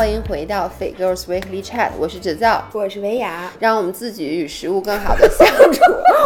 [0.00, 5.82] 欢迎回到《Fit Girls Weekly Chat》，我是芷造，我是维雅，让我们自己与食物更好的相处。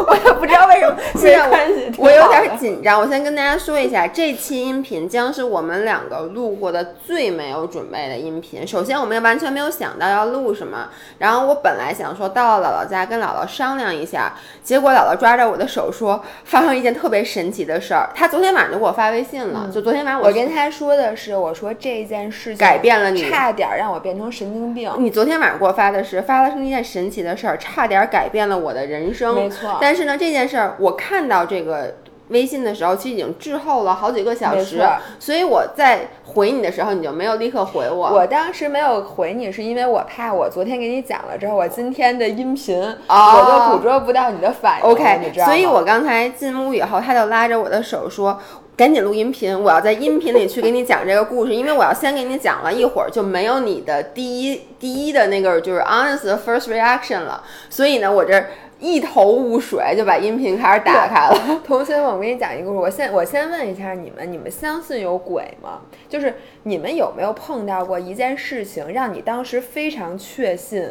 [0.06, 1.66] 我也不知道为什么， 现在
[1.98, 3.00] 我我有点紧张。
[3.00, 8.64] 我先跟大家说一下，这期音频将是我们两个录过的最没有准备的音频。
[8.64, 10.88] 首先，我们完全没有想到要录什么。
[11.18, 18.08] 然后，我本来想说到了姥姥家跟姥姥商量一下，结果姥姥抓着我的手说，发生一件特别神奇的事儿。
[18.14, 24.90] 她昨天晚上就给我发微信了，就昨天晚上我跟她说的是，我说这件事情改变了你，差点让我变成神经病。
[24.98, 29.34] 你昨天晚上给我发的是，发生一件神奇的事儿，差点改变了我的人生。
[29.34, 29.78] 没错。
[29.80, 31.94] 但是呢，这件事儿我看到这个
[32.28, 34.82] 微信的时候，其实已经滞后了好几个小时，
[35.18, 38.14] 所以我在回你的时候，你就没有立刻回我。
[38.14, 44.86] 我当时没有回你，是因为我怕我昨天给你讲了之后，我今天的音频我就捕捉不到你的反应。
[44.86, 48.40] OK，你知道所以我刚才进屋以后，他就拉着我的手说。
[48.76, 58.44] 赶紧录音频，我要在音频里去给你讲这个故事，因为我要先给你讲了一会儿就没有你的第一第一的那个就是 honest first reaction 了，所以呢，我这
[58.80, 61.60] 一头雾水就把音频开始打开了。
[61.64, 65.82] 同学们，我给你讲一个故事，我先我先问一下你们，你们相信有鬼吗？
[66.08, 70.84] 就是你们有没有碰到过一件事情，让你当时非常确信？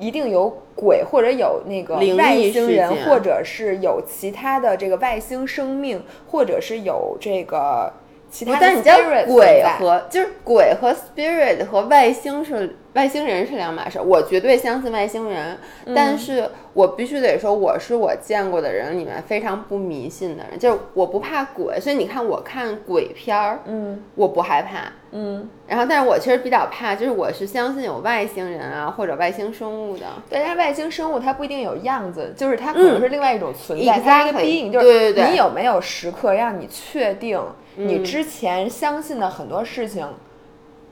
[0.00, 7.92] 一定有鬼，或者有那个外星人，或者是有其他的这个外星生命，或者是有这个
[8.30, 8.58] 其他的。
[8.60, 14.00] 但你知道鬼和就是鬼和 spirit 和外星是外星人是两码事。
[14.00, 15.56] 我绝对相信外星人，
[15.94, 24.92] 但是我必须得说，我是我见过的人里面非常不迷信的人，就是我不怕鬼，所以你看我看鬼片儿，嗯，我不害怕。
[25.12, 30.06] 嗯，然后，但是我其实比较怕，就是我是相信有外星人啊，或者外星生物的。
[30.28, 34.70] 对，但是外星生物它不一定有样子，就是它可能是另外一种存在，它一个 being。
[34.70, 35.30] 对对对。
[35.30, 37.40] 你有没有时刻让你确定
[37.74, 40.06] 你之前相信的很多事情？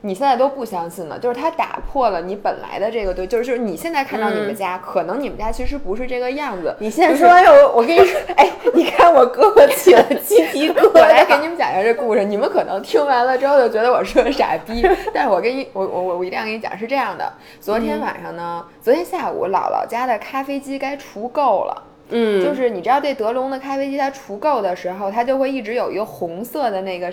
[0.01, 6.73] 你现在都不相信了，就是他打破了你本来的这个对，就是就是你现在看到你们家，可能你们家其实不是这个样子。
[6.79, 10.91] 你现在说完我，我跟你说，哎，你看我胳膊起了鸡皮疙瘩。
[10.95, 14.81] 我来给你们讲一下这故事，你们可能听完了之后就觉得我是个傻逼，
[15.13, 17.33] 但是我跟你，我我我我一定要跟你讲，是这样的。
[17.59, 27.11] 昨天晚上呢，昨天下午姥姥家的咖啡机该除垢了，嗯，就是你知道这德龙的咖啡机它除垢的时候，它就会一直有一个红色的那个。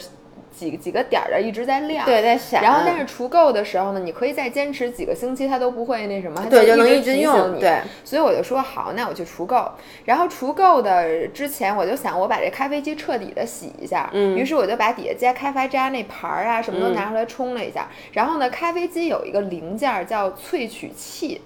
[0.56, 2.62] 几几个点儿的一直在亮，对，在闪。
[2.62, 7.60] 然后，但是除垢的时候呢，你可以再坚持几个星期，它都不会那什么，对，就能一直用你。
[7.60, 9.68] 对，所以我就说好，那我去除垢。
[10.04, 14.08] 然后除垢的之前，我就想我把这咖啡机彻底的洗一下。
[14.14, 14.36] 嗯。
[14.36, 17.88] 于是我就把底下加咖啡渣那盘儿啊什么都拿出来冲了一下。
[18.12, 21.42] 然后呢，咖啡机有一个零件叫萃取器。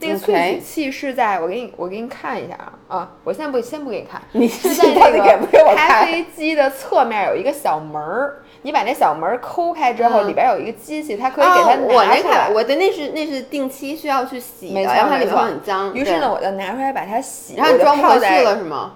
[0.00, 3.10] 那个萃取器是在我给你，我给你看一下啊啊！
[3.24, 12.48] 我现在不先不给你看，你是在那个咖啡机的侧面有一个小门儿，你把那小门抠开之后，里边有一个机器，它可以给它拿出来。
[12.50, 15.92] 我的那是那是定期需要去洗的，然后它里头很脏。
[15.92, 18.92] 于是呢，我就拿出来把它洗，然后你装不回去了是吗？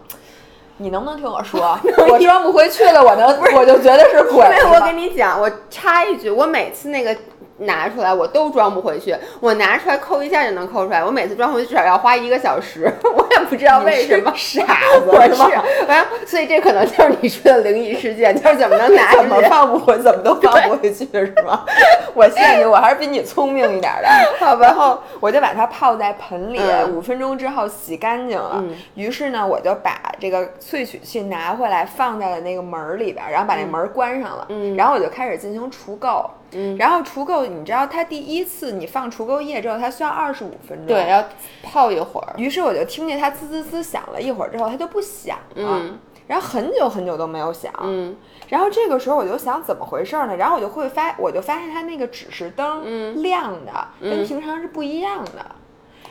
[0.78, 1.78] 你能不能听我说？
[2.10, 4.44] 我装不回去了，我能，我就觉得是鬼。
[4.72, 7.16] 我跟你讲，我插一句，我每次那个。
[7.58, 11.04] 拿出来我都装不回去，我拿出来抠一下就能抠出来。
[11.04, 14.32] 我每次装回去至少要花一个小时， 我也不知道为什么。
[14.36, 19.12] 傻子， 我是，反正所以这可能就是你说的灵异事件，就是怎么能拿？
[19.12, 19.98] 怎么放不回？
[19.98, 21.64] 怎么都放不回去是吗？
[22.14, 24.08] 我谢你，我还是比你聪明一点的。
[24.38, 26.60] 好吧，然后我就把它泡在盆里，
[26.90, 28.62] 五分钟之后洗干净了。
[28.94, 34.46] 于是呢，我就把这个萃取器拿回来，放在了那个门儿里边，然后把那门关上了。
[34.48, 36.26] 嗯，然后我就开始进行除垢。
[36.54, 41.24] 嗯，然后除垢，你知道它第一次你放除垢液之后，它需要二十五分钟，对，要
[41.62, 42.34] 泡一会儿。
[42.36, 45.80] 于是我就听见它滋滋滋响了一会儿之后，它就不响了。
[45.82, 47.72] 嗯，然后很久很久都没有响。
[47.82, 48.14] 嗯，
[48.48, 50.36] 然后这个时候我就想怎么回事呢？
[50.36, 55.44] 然后我就会发，我就发现它那个指示灯亮的跟平常是不一样的。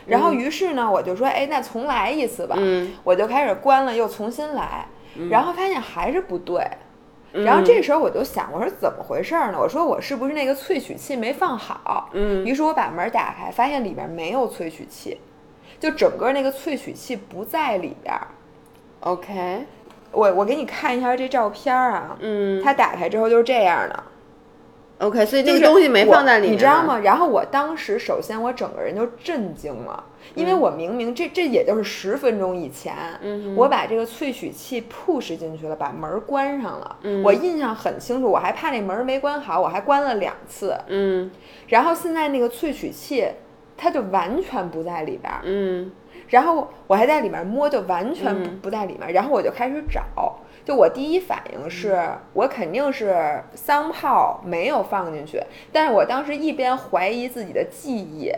[0.08, 2.56] 然后于是呢，我就说，哎，那重来一次吧。
[2.58, 4.88] 嗯，我就开始关了，又重新来，
[5.30, 6.68] 然后发现还是不对。
[7.34, 9.58] 然后这时候我就想，我说怎么回事呢？
[9.58, 12.10] 我说我是不是那个萃取器没放好？
[12.14, 15.18] 嗯，于是我把门打开，发现里边没有萃取器，
[15.80, 18.14] 就整个那个萃取器不在里边。
[19.00, 19.66] OK，
[20.12, 24.04] 我我给你看一下这照片啊，嗯，它打开之后就是这样的。
[25.02, 27.00] OK，所以这个东西没放在里面，你知道吗？
[27.00, 30.04] 然后我当时首先我整个人就震惊了。
[30.36, 32.96] 因为我明明这这也就是十分钟以前，
[33.56, 36.98] 我把这个萃取器 push 进去了，把门关上了。
[37.24, 40.78] 我印象很清楚，我还怕那门没关好，我还关了两次。
[40.88, 41.30] 嗯，
[41.68, 43.28] 然后现在那个萃取器
[43.76, 45.34] 它就完全不在里边。
[45.44, 45.92] 嗯，
[46.30, 49.12] 然后我还在里面摸，就完全不在里面。
[49.12, 52.00] 然后我就开始找，就我第一反应是
[52.34, 55.42] 我肯定是桑炮没有放进去，
[55.72, 58.32] 但是我当时一边怀疑自己的记忆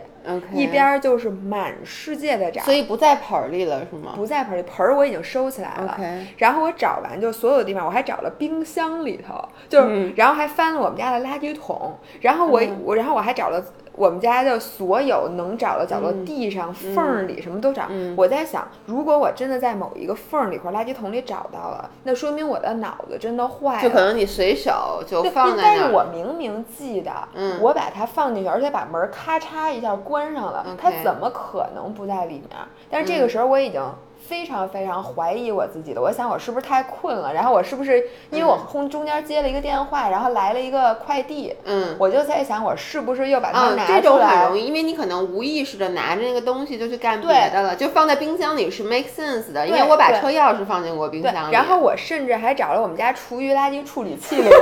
[0.54, 4.12] 一边就是满世界的找，所以不在盆儿里了是吗？
[4.16, 6.00] 不在盆儿里，盆儿我已经收起来了。
[6.38, 10.12] 然后我找完就所有的地方，我还找了冰箱里头，就是、嗯。
[10.16, 12.80] 然后还翻了我们家的垃圾桶，然后我、嗯。
[12.82, 13.62] 我然后我还找了
[13.96, 17.84] 我们家的所有能找的角落，嗯地上缝儿里什么都找。
[17.88, 23.82] 嗯我在想，如果我真的在某一个缝儿里或垃圾桶里找到了，那说明我的脑子真的坏了。
[23.82, 25.84] 就可能你随手就放在但是。
[25.94, 32.50] 我明明记得，嗯我把它放进去，而且把门咔嚓一下关上了它怎么可能不在里面？
[32.90, 33.80] 但是这个嗯时候我已经
[34.28, 36.00] 非常非常怀疑我自己的。
[36.00, 37.32] 我想我是不是太困了？
[37.32, 41.96] 然后我是不是因为我空中间接了一个电话，然后来了一个快递，嗯。
[41.98, 44.28] 我就在想我是不是又把它嗯，拿这种出来？
[44.28, 51.52] 很容易，因为你可能无意识的拿着那个东西就去干别的了，就放在冰箱里是 make sense 的，因为我把车钥匙放进过冰箱，里。
[51.52, 54.60] 然后我甚至还找了我们家厨余垃圾处理器里有没有？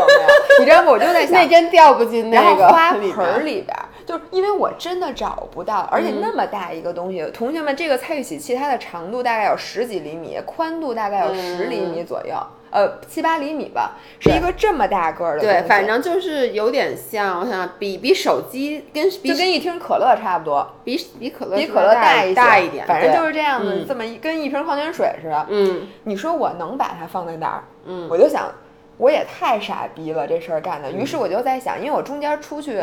[0.61, 0.91] 你知道吗？
[0.91, 6.21] 我就在想 那，真掉不进那个花盆儿里边儿，就是因为我真的找不到，而且嗯。
[6.21, 12.35] 那么大一个东西，同学们，这个菜浴洗器它的长度大概有十几厘米，宽度大概有十厘米左右，
[12.71, 23.87] 呃，七八厘米吧，是一个这么大个儿的对，反正就是有点像，我想想比比手机跟比就跟一听可乐差不多，比比可乐比可乐大一，大一点，反正就是这样子，嗯。
[23.89, 25.47] 这么一跟一瓶矿泉水似的。
[25.49, 25.89] 嗯。
[26.05, 27.65] 你说我能把它放在哪儿？
[27.87, 28.07] 嗯。
[28.11, 28.53] 我就想，
[28.97, 30.93] 我也太傻逼了，这事儿干的。
[30.93, 32.83] 于是我就在想，因为我中间出去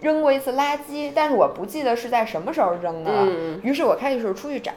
[0.00, 3.26] 扔过一次垃圾，但是我不记得是在什么时候扔的了。
[3.26, 4.72] 嗯于是我开始出去找，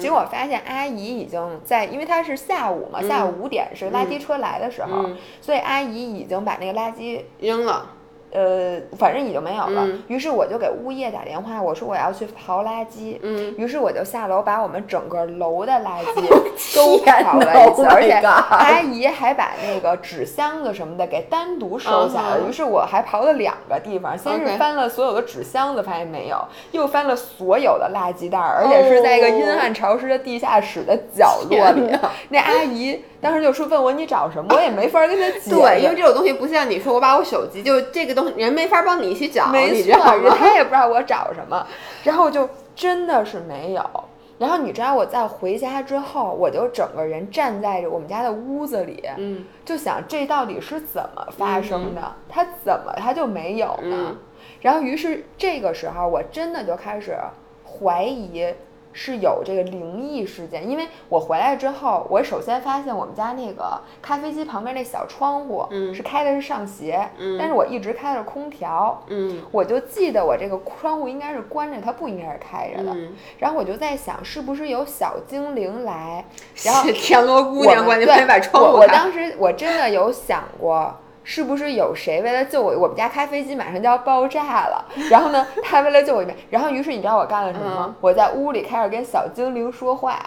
[0.00, 7.20] 结果发现阿姨已经在，因为她是下午嘛，下午五点是垃圾车来的时候，嗯所以阿姨已经把那个垃圾。
[7.38, 7.90] 扔了，
[8.32, 9.82] 呃，反正已经没有了。
[9.86, 13.18] 嗯于是我就给物业打电话，我说我要去刨垃圾。
[13.22, 22.40] 嗯，于是我就下楼把我们整个楼的垃 圾都刨了一次，，Oh 而且阿姨还把那个纸箱子什么的给单独收下了。
[22.48, 26.42] 于是我还刨了两个地方，先是翻了所有的纸箱子，发现没有，
[26.72, 31.90] 又翻了所有的垃圾袋儿，而且是在一个阴暗潮湿的地下室的角落里。
[32.30, 35.48] 那阿姨当时就说问我你找什么，我也没法跟他解。
[35.54, 40.36] 对，因为这种东西不像你说我把我手机，就这个东西人没法帮你去找， 没你知错，道吗？
[40.36, 41.64] 他也不知道我找什么，
[42.02, 43.90] 然后就真的是没有。
[44.38, 52.16] 然后你知道我在回家之后，我就整个人站在我们家的屋子里，嗯就想这到底是怎么发生的？
[52.28, 53.96] 它怎么它就没有呢？
[54.10, 54.18] 嗯
[54.60, 57.16] 然后于是这个时候，我真的就开始
[57.64, 58.44] 怀疑
[58.92, 72.92] 是有这个灵异事件，因为我回来之后，我首先发现我们家那个咖啡机旁边那小窗户，嗯是开的是上斜，嗯但是我一直开的是空调，嗯我就记得我这个窗户应该是关着，它不应该是开着的。
[72.92, 76.24] 嗯，然后我就在想，是不是有小精灵来？
[76.64, 87.84] 然后田螺姑我娘关把窗户我当时我真的有想过，是不是有谁为了救我，我们家开飞机马上就要爆炸了，然后呢，他为了救我一命，然后于是你知道我干了什么吗？
[87.88, 90.18] 嗯我在屋里开始跟小精灵说话，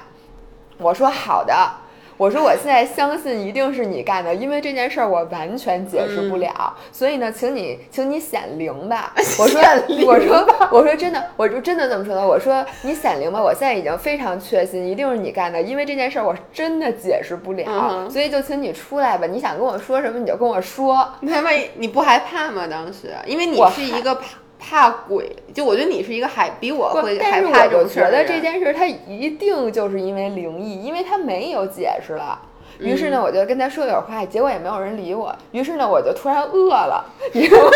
[0.78, 1.54] 我说好的。
[2.18, 9.14] 我说我现在相信一定是你干的，因为这件事儿我完全解释不了，所以呢，请你，请你显灵吧。
[9.40, 9.62] 我说
[10.06, 12.26] 我说，我说真的，我就真的这么说的。
[12.26, 19.28] 我说你显灵吧，我现在已经非常确信一定是你干的，因为这件事儿我真的解释不了，嗯所以就请你出来吧。
[19.28, 21.08] 你想跟我说什么你就跟我说。
[21.20, 22.68] 你他妈你不害怕吗？
[22.68, 24.18] 当时，因为你是一个
[24.60, 32.40] 怕怕鬼，就我觉得你是一个害比我会害怕这我觉得种事儿的人这件事它一定就是因为灵异，因为它没有解释了。
[32.78, 35.34] 于是呢，我就跟他说点话，结果也没有人理我。
[35.52, 37.06] 于是呢，我就突然饿了。
[37.32, 37.70] 你知道吗？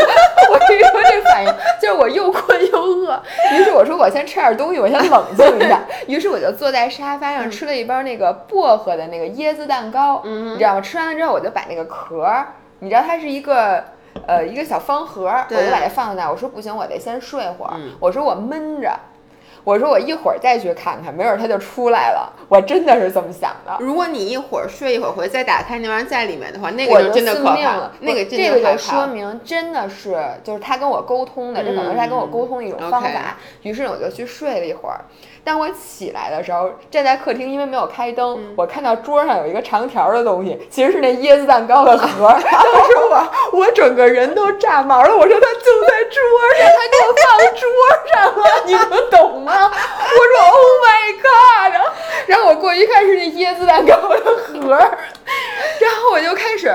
[0.51, 3.21] 我跟你说这反应就是我又困又饿。
[3.53, 5.81] 于是我说我先吃点东西，我先冷静一下。
[6.07, 10.81] 于是我就坐在沙发上吃了一包那个薄荷的那个椰子蛋糕，嗯你知道吗？
[10.81, 13.83] 吃完了之后，我就把那个壳儿，你知道它是一个。
[14.27, 16.31] 呃，一个小方盒儿，我就把它放在那儿。
[16.31, 17.73] 我说不行，我得先睡会儿。
[17.75, 18.91] 嗯我说我闷着，
[19.63, 22.31] 我说我一会儿再去看看，没准儿它就出来了。
[22.47, 23.77] 我真的是这么想的。
[23.79, 28.77] 如果你一会儿睡一会儿回再打开那玩意儿在里面的话，那个就真的可怕了，，那个真这个就。
[28.77, 33.37] 说明真的是就是他跟我沟通的，这可能是他跟我沟通的一种方法。
[33.63, 35.01] 于是我就去睡了一会儿。
[35.49, 42.37] 当我起来的时候，站在客厅，因为没有开灯，嗯我看到桌上有一个长条的东西，其实是那椰子蛋糕的盒儿。
[42.39, 46.21] 当时我我整个人都炸毛了，我说他就在桌
[46.59, 47.25] 上，他给我放
[47.55, 47.65] 桌
[48.13, 49.51] 上了，你们懂吗？
[49.73, 51.73] 我说 Oh my God！
[51.73, 51.89] 然后
[52.27, 54.97] 然后我过去一看是那椰子蛋糕的盒儿，
[55.79, 56.71] 然后我就开始。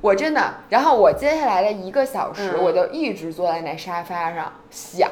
[0.00, 5.10] 我真的，然后我接下来的一个小时，嗯我就一直坐在那沙发上想，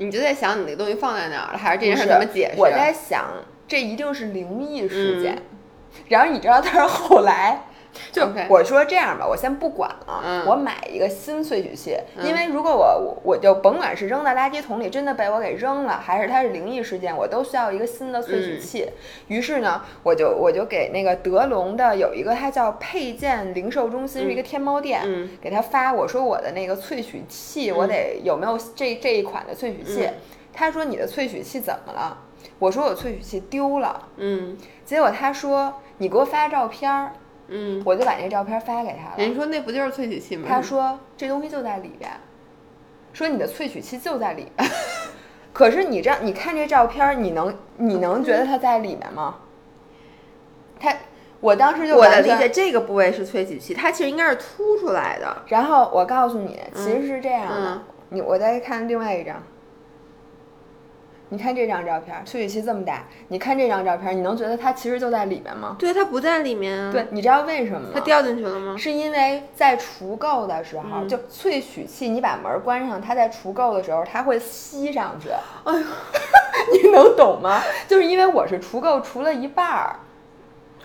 [0.00, 2.60] 你就在想你那个东西放在哪儿了，还是这件事怎么解释？
[2.60, 3.26] 我在想，
[3.68, 5.40] 这一定是灵异事件。
[6.08, 7.60] 然后你知道，但是后来。
[8.12, 18.88] 就我说这样吧，我先不管了，嗯我买一个新萃取器，因为如果我我我就甭管是扔在垃圾桶里，真的被我给扔了，还是它是灵异事件，我都需要一个新的萃取器。
[19.28, 30.04] 于是呢，我就我就给那个德龙的有一个，它叫配件零售中心，是一个天猫店，嗯给他发，我说我的那个萃取器，我得有没有这这一款的萃取器？
[30.04, 30.14] 嗯
[30.52, 32.18] 他说你的萃取器怎么了？
[32.58, 34.08] 我说我萃取器丢了。
[34.16, 37.12] 嗯结果他说你给我发照片儿，
[37.50, 39.14] 嗯，我就把那照片发给他了。
[39.18, 40.46] 人说那不就是萃取器吗？
[40.48, 42.10] 他说这东西就在里边，
[43.12, 44.70] 说你的萃取器就在里边。
[45.52, 49.36] 可是你这样，你看这照片儿，你能你能觉得它在里面吗？
[50.78, 50.96] 他，
[51.40, 55.42] 我当时就我的理解，这个部位是萃取器，它其实应该是凸出来的。
[55.48, 59.42] 然后我告诉你，其实是这样的，嗯你我再看另外一张。
[61.30, 65.76] 你看这张照片，萃取器这么大，你看这张照片，你能觉得它其实就在里面吗？
[65.78, 66.90] 对，它不在里面啊。
[66.92, 67.88] 对，，你知道为什么吗？
[67.94, 68.76] 它掉进去了吗？
[68.76, 75.30] 是因为在除垢的时候，嗯就萃取器，你把门关上，它在除垢的时候，它会吸上去。
[75.64, 75.86] 哎呦，
[76.82, 77.62] 你能懂吗？
[77.86, 79.96] 就是因为我是除垢除了一半儿，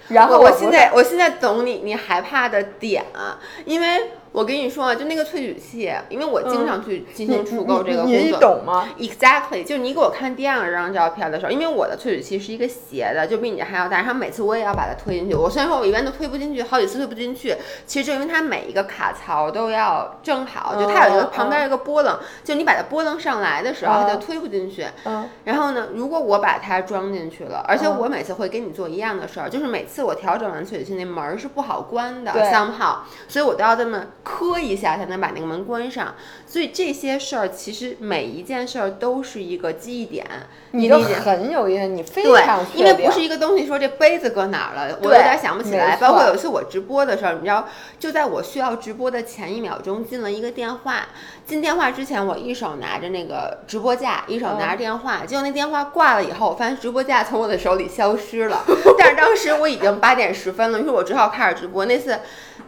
[0.09, 8.39] 然后我我现在我现在懂你你害怕的点啊，因为我跟你说啊，就那个萃取器，因为我经常去进行除垢这个嗯你你工作。
[8.41, 15.33] 懂吗？Exactly，就是你给我看第二张照片的时候，因为我的萃取器是一个斜的，就比你还要大，然后每次我也要把它推进去。
[15.35, 17.55] 我虽然说我一般都推不进去，好几次推不进去，
[17.87, 24.85] 其实就因为它每一个卡槽都要正好，就它有一个嗯旁边有一个波棱，就你把它波棱上来的时候，它就嗯推不进去。
[25.05, 32.97] 嗯然后呢，如果我把它装进去了，而且嗯我每次会跟你做一样的事儿，就是每次我调整完萃取器那门儿是不好关的对，somehow，
[33.29, 36.15] 所以我都要这么磕一下才能把那个门关上。
[36.45, 40.25] 所以这些事儿其实每一件事儿都是一个记忆点，
[40.71, 45.95] 你就理解很有意思，你非对常，因为不是一个东西说这杯子搁哪儿了，我有对点想不起来。
[45.97, 47.67] 包括有一次我直播的时候，你知道，
[47.99, 51.07] 就在我需要直播的前一秒钟进了一个电话，
[51.45, 58.63] 进电话之前我一手拿着那个直播架，一手拿着电话，结果那电话挂了以后，我发现直播架从我的手里消失了。
[58.97, 61.85] 但是当时我已经八点十分了，于是我只好开始直播。
[61.85, 62.19] 那次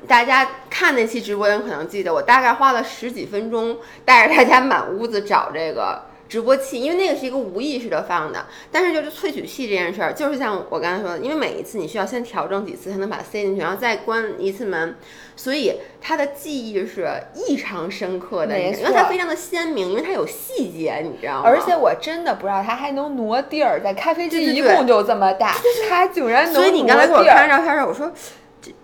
[0.08, 6.04] 大家看那期直播的人可能记得，我大概花了十几分钟带着大家满屋子找这个。
[6.30, 14.98] 直播器，因为那个是一个无意识的放的，但是就是萃取器这件事儿，就是像我刚才说的，因为每一次你需要先调整几次才能把它塞进去，然后再关一次门，
[15.38, 21.44] 所以它的记忆是异常深刻的，没因为它非常的鲜明，因为它有细节，你知道吗？
[21.46, 25.56] 而且我真的不知道它还能挪地儿，在咖啡机一共就这么大，
[25.90, 28.12] 它竟然能所以你刚才给我挪地儿看照片的时候，我说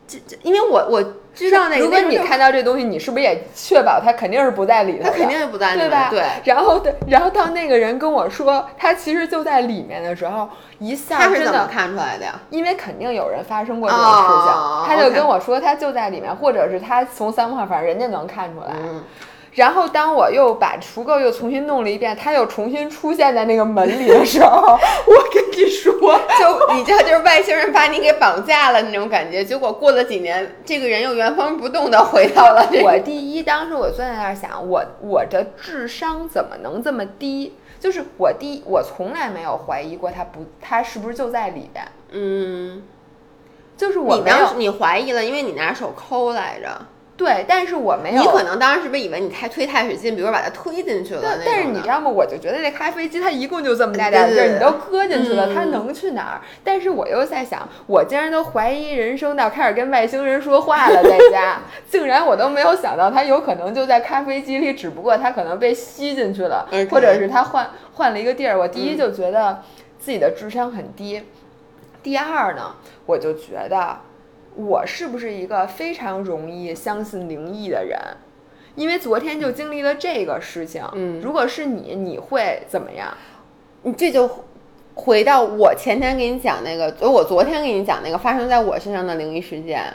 [0.08, 6.08] 这这这，因为我我知道那个，如果你看到这东西，你是不是也确保它肯定是不在里头肯定是不在里面，对吧？
[6.10, 6.24] 对。
[6.44, 10.48] 然后的，然后当那个人跟我说他其实就在里面的时候，
[10.80, 12.40] 一下他是怎么，看出来的呀？
[12.50, 14.12] 因为肯定有人发生过这种事
[14.46, 18.68] 情，哦他就跟我说他就在里面，或者是他从三块，反正人家能看出来。
[18.72, 19.04] 嗯，
[19.56, 25.94] 然后当我又把除垢又重新弄了一遍，它又重新出现在那个门里的时候， 我跟你说，
[26.40, 29.46] 就你知道，就是外星人把你给绑架了那种感觉。
[29.46, 32.86] 结果过了几年，这个人又原封不动的回到了这个。
[32.86, 37.56] 我第一，当时我坐在那儿想，我我的智商怎么能这么低？
[37.80, 41.86] 就是我第一，我从来没有怀疑过他不，他是不是就在里边？
[42.12, 42.82] 嗯，
[43.78, 46.70] 就是我没有你当时你怀疑了，因为你拿手抠来着。
[47.16, 48.22] 对，但是我没有。
[48.24, 51.22] 你可能当时是不是以为你太推太使劲，比如把它推进去了？
[51.24, 52.10] 但但是你知道吗？
[52.10, 56.42] 我就觉得这咖啡机它一共就这么大点儿地儿，你都搁进去了，嗯它能去哪儿？
[56.64, 68.58] 但是我又在想，我竟然都怀疑人生到开始跟外星人说话了，在家， 竟然我都没有想到它有可能就在咖啡机里，只不过它可能被吸进去了或者是它换换了一个地儿。
[68.58, 69.62] 我第一嗯就觉得
[70.00, 71.22] 自己的智商很低，
[72.02, 73.98] 第二呢，我就觉得
[74.56, 78.00] 我是不是一个非常容易相信灵异的人？
[78.76, 83.16] 因为昨天就经历了这个事情，嗯如果是你，你会怎么样？
[83.84, 84.30] 你这就
[84.96, 89.94] 回到我前天给你讲那个，呃我昨天给你讲那个发生在我身上的灵异事件，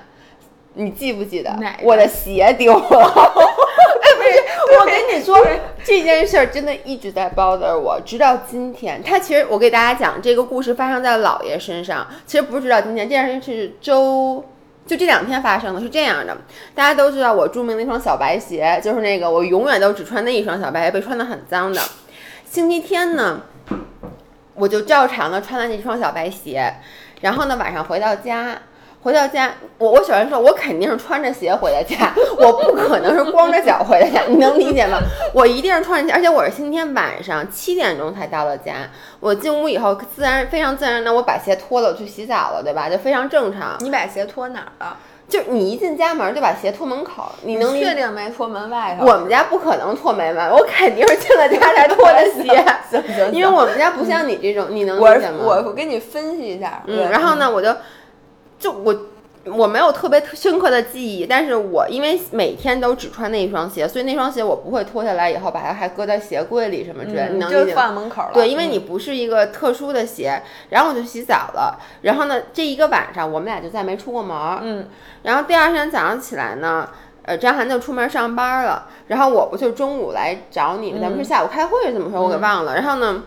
[0.75, 1.57] 你记不记得？
[1.83, 3.68] 我的鞋丢了。
[4.81, 5.39] 我跟你说，
[5.85, 9.03] 这件事儿真的一直在 bother 我，直到今天。
[9.03, 14.45] 他其实我给大家讲这个故事发生在姥爷身上，其实不是直到今天，这件事是周。
[14.87, 16.35] 就这两天发生的是这样的，
[16.75, 21.79] 大家都知道我著名的那双小白鞋，就是那个我永远都只穿那一双小白鞋，被穿的很脏的。
[22.47, 23.43] 星期天呢，
[24.55, 26.73] 我就照常的穿了那双小白鞋，
[27.21, 28.59] 然后呢晚上回到家，
[29.01, 34.99] 回到家，我我首先说，我肯定是穿着鞋回的家，我不可能是光着脚回的家，你能理解吗？
[35.33, 38.75] 我一定是穿着鞋，而且我是今天晚上七点钟才到的家。
[39.21, 42.91] 我进屋以后，自然非常自然的，我把鞋脱了，我去洗澡了，对吧？
[42.91, 43.77] 就非常正常。
[43.81, 44.97] 你把鞋脱哪儿了？
[45.29, 49.07] 就你一进家门就把鞋脱门口，你能确定没脱门外头？
[49.07, 52.65] 我们家不可能脱门外，我肯定是进了家才脱的鞋。
[52.91, 55.41] 行行，因为我们家不像你这种，你能理解吗？
[55.43, 56.83] 我我给你分析一下。
[56.87, 57.69] 嗯，然后呢，我就
[58.59, 58.97] 就我。
[59.45, 67.29] 我没有特别深刻的记忆，但是我因为每天都只穿那一双鞋，所以那双鞋我不会脱下来以后把它还搁在鞋柜里什么之类的。
[67.31, 68.31] 你能就放门口了。
[68.35, 70.43] 对，因为你不是一个特殊的鞋。
[70.69, 74.37] 然后我就洗澡了，然后呢，这一个晚上我们俩就再没出过门。
[74.61, 74.87] 嗯。
[75.23, 76.87] 然后第二天早上起来呢，
[77.23, 82.21] 呃，张涵就出门上班了，然后我不就中午来找你，咱们是下午开会怎么说？
[82.21, 82.75] 我给忘了。
[82.75, 83.23] 然后呢，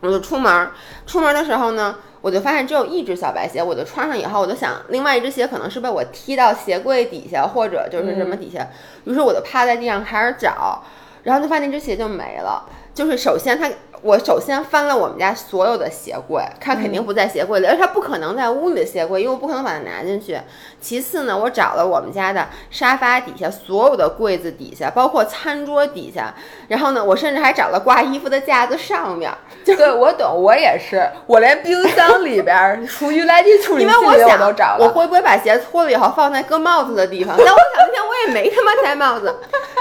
[0.00, 0.68] 我就出门，
[1.06, 1.94] 出门的时候呢。
[2.24, 8.66] 我就发现只有一只小白鞋，我就穿上以后，我就想另外一只鞋可能是被我踢到鞋柜底下，或者就是什么底下，
[9.04, 10.82] 于是我就趴在地上开始找，
[11.24, 12.66] 然后就发现那只鞋就没了。
[12.94, 13.70] 就是首先它。
[14.02, 20.38] 我首先翻了我们家所有的鞋柜，它肯定不在鞋柜里，而它不可能在屋里的鞋柜，因为我不可能把它拿进去。
[20.78, 26.34] 其次呢，我找了我们家的沙发底下所有的柜子底下，包括餐桌底下，
[26.68, 29.30] 然后呢，我甚至还找了挂衣服的架子上面。
[29.64, 34.78] 对，我懂，我也是，我连冰箱里边、厨余垃圾处理器 我都找了。
[34.80, 37.34] 我会不会把鞋脱了以后放在搁帽子的地方？
[37.38, 39.34] 但我想那天我也没他妈戴帽子，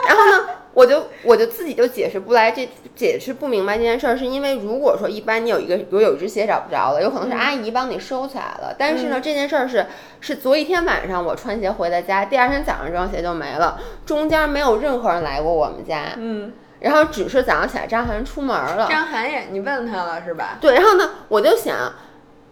[0.07, 0.49] 然后呢？
[0.73, 8.73] 我就我就自己就解释不来，这解释不明白这件事儿，是因为如果说一般你有一个，比如有一只鞋找不着了，有可能是阿姨帮你收起来了。
[8.75, 9.85] 但是呢，这件事儿是
[10.23, 16.13] 是昨一天晚上我穿鞋回的家，第二天早上这双鞋就没了，中间没有任何人来过我们家。
[16.15, 18.87] 嗯，然后只是早上起来张涵出门了。
[18.89, 20.57] 张涵也，你问他了是吧？
[20.61, 21.75] 对，然后呢，我就想，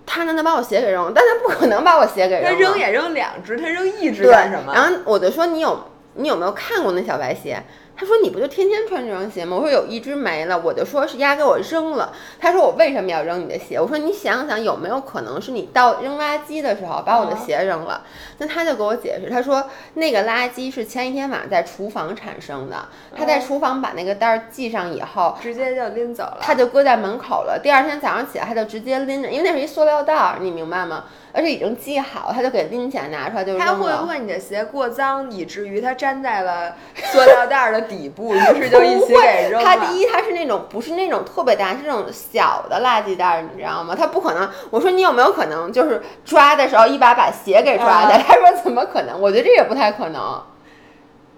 [0.06, 2.50] 他能能把我鞋给扔了，但他不可能把我鞋给扔了。
[2.50, 4.74] 他扔也扔两只，他扔一只干什么？
[4.74, 7.63] 然后我就说，你有你有没有看过那小白鞋？
[8.01, 12.12] 他说：“你不就天天穿这双鞋吗？”我说：“有一只没了。”我就说是丫给我扔了。
[12.39, 18.01] 他说：“我为什么要扔你的鞋？”我说：“你想想有没有可能是你到扔垃圾的时候把我的鞋扔了？”
[18.39, 27.60] 那他就给我解释，他说：“那个垃圾是前一天晚上在厨房产生的，他在厨房把那个袋儿系上以后，直接就拎走了，他就搁在门口了。
[27.62, 33.65] 第二天早上起来，他就直接拎着，因为那是一塑料袋儿，你明白吗？”而且已经系好，他就给拎起来拿出来就扔了。
[33.65, 36.76] 他会不会你的鞋过脏，以至于它粘在了
[37.12, 39.63] 塑料袋的底部，于是就一起给扔了？
[39.63, 43.96] 他第一，他是那种不是那种特别大，是那种小的垃圾袋，你知道吗？
[43.98, 44.50] 他不可能。
[44.70, 48.17] 我说你有没有可能就是抓的时候一把把鞋给抓的？
[48.17, 49.20] 他说怎么可能？
[49.20, 50.44] 我觉得这也不太可能。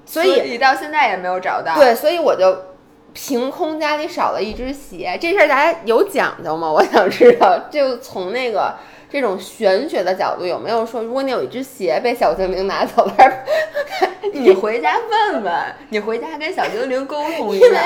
[0.06, 1.76] 所以你到现在也没有找到。
[1.76, 2.58] 对，所以我就
[3.14, 6.72] 凭空家里少了一只鞋，这事儿大家有讲究吗？
[6.72, 8.74] 我想知道，就从那个。
[9.14, 13.14] 这种玄学的角度有没有说，如果你有一只鞋被小精灵拿走了，
[14.34, 15.54] 你回家问问，
[15.90, 17.66] 你回家跟小精灵沟通一下。
[17.68, 17.80] 因为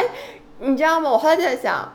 [0.59, 1.11] 你知道吗？
[1.11, 1.91] 我后来就在想，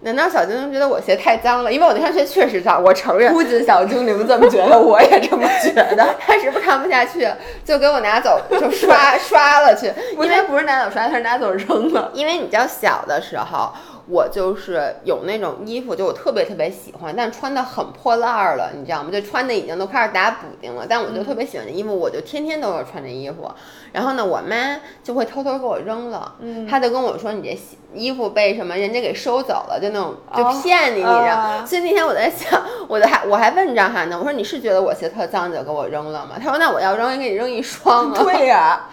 [0.00, 1.72] 难道小精灵觉得我鞋太脏了？
[1.72, 3.32] 因为我那双鞋确实脏，我承认。
[3.32, 6.04] 不仅小精灵这么觉得，我也这么觉得。
[6.18, 7.24] 他是不是看不下去，
[7.64, 9.92] 就给我拿走，就刷 刷了去。
[10.14, 12.10] 因为不是拿走刷，他是拿走扔了。
[12.14, 13.72] 因为你知道，小的时候。
[14.12, 19.10] 我就是有那种衣服，就我特别特别喜欢，但穿的很破烂儿了，你知道吗？
[19.10, 20.86] 就穿的已经都开始打补丁了。
[20.86, 23.50] 但我就特别喜欢这衣服，我就天天都要穿这衣服。
[23.92, 26.34] 然后呢，我妈就会偷偷给我扔了。
[26.40, 27.58] 嗯，她就跟我说：“你这
[27.94, 38.88] 衣服被什么人家给收走了，就那种就骗你，你知道？”所以那天我在想，我就还我还问张涵呢，我说：“你是觉得我鞋特脏就给我扔了吗？”他说：“那我要扔，也给你扔一双。”对呀。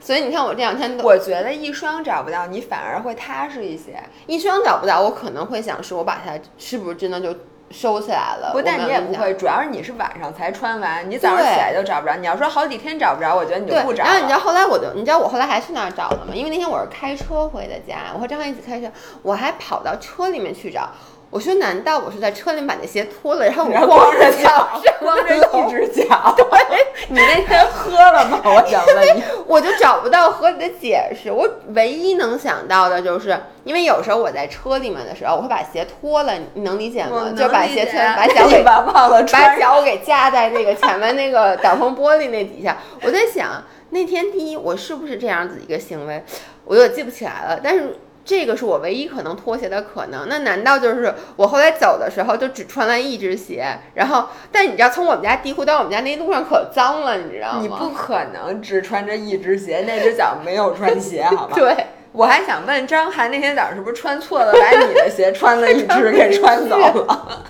[0.00, 4.02] 所以你看，我这两天，我觉得一双找不到，你反而会踏实一些。
[4.26, 7.36] 一双找不到，我可能会想是我把它是不是真的就
[7.70, 8.50] 收起来了？
[8.52, 12.16] 不，但你也不会，主要是你是晚上才穿完，你早上起来就找不着。
[12.16, 14.02] 你要说好几天找不着，我觉得你就不找。
[14.02, 16.34] 然后你知道后来我就，你知道我后来还去哪儿找了吗？
[16.34, 18.90] 因为那天我是开车回的家，我和张翰一起开车，
[19.22, 20.88] 我还跑到车里面去找。
[21.30, 26.34] 我说：“难道我是在车里把那鞋脱了，然后我光着脚，光着一只脚？
[26.36, 26.44] 对，
[27.08, 28.40] 你那天喝了吗？
[28.44, 31.30] 我想问你，我就找不到合理的解释。
[31.30, 37.32] 我唯一能想到的就是，因为有时候我在车里面的时候，我会把鞋脱了，你能理解吗？
[37.38, 42.76] 就把鞋脱，把 脚给忘了，把脚给架在那个前面那个挡风玻璃那底下。
[43.02, 46.24] 我在想，那天第一，我是不是这样子一个行为？
[46.64, 47.96] 我有点记不起来了，但是。”
[48.30, 53.76] 这个是我唯一可能脱鞋的可能，那难道就是我后来走的时候就只穿了一只鞋？
[53.94, 57.58] 然后，但你知道，从我们家地库到我们家那路上可脏了，你知道吗？
[57.60, 61.54] 你不可能只穿着一只鞋，那只脚没有穿鞋，好吧？
[61.58, 67.44] 对，我还想问张涵，那天早上是不是穿错了，把你的鞋穿了一只 给穿走了？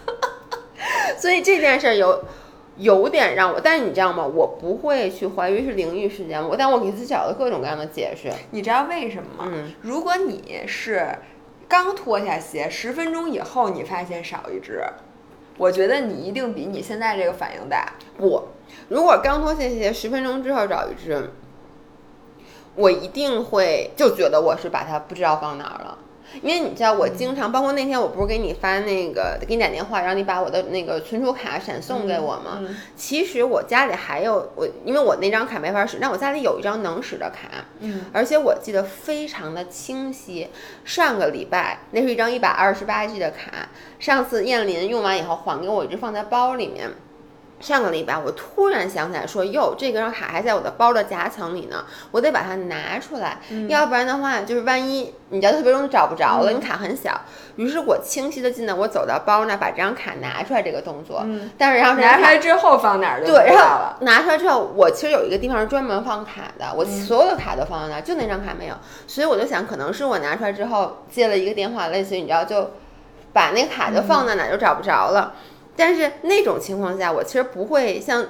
[1.20, 2.24] 所以这件事有。
[2.80, 4.26] 有点让我，但是你知道吗？
[4.26, 8.32] 我不会去怀疑是灵异事件，我但我给自己找了各种各样的解释。
[8.50, 9.50] 你知道为什么吗？
[9.52, 11.06] 嗯如果你是
[11.68, 14.82] 刚脱下鞋，十分钟以后你发现少一只，
[15.58, 17.92] 我觉得你一定比你现在这个反应大。
[18.16, 18.42] 不，
[18.88, 21.30] 如果刚脱下鞋十分钟之后找一只，
[22.76, 25.98] 我一定会就觉得我是把它不知道放哪儿了。
[26.42, 32.58] 因为你知道，我经常，包括那天我不是给你发那个，给你打电话，让你把我的那个存储卡闪送给我吗？
[32.60, 40.48] 嗯其实我家里还有我，因为我那张卡没法使，但我家里有一张能使的卡，嗯，而且我记得非常的清晰。
[40.84, 46.90] 上个礼拜那是一张一百二十八 G 的卡，上次燕林用完以后还给我，一直放在包里面。
[47.60, 57.20] 上个礼拜我突然想起来说，哟，这个张卡还在我的包的夹层里呢，我得把它拿出来，要不然的话，就是万一你知道特别容易找不着了，你卡很小。
[57.56, 63.96] 于是我清晰的记得我走到包那儿把这张卡拿出来这个动作，嗯但是然后拿出来之后放哪儿就不对，然后了。
[64.00, 68.74] 拿出来之后，我其实有一个地方是专门放卡的，嗯我所有的卡都放在那儿，就那张卡没有，
[69.06, 72.70] 所以我就想，可能是我拿出来之后接了一个电话，类似于你知道，就
[73.34, 75.34] 把那个卡就放在哪儿就找不着了。
[75.80, 78.26] 但是那种情况下，我其实不会像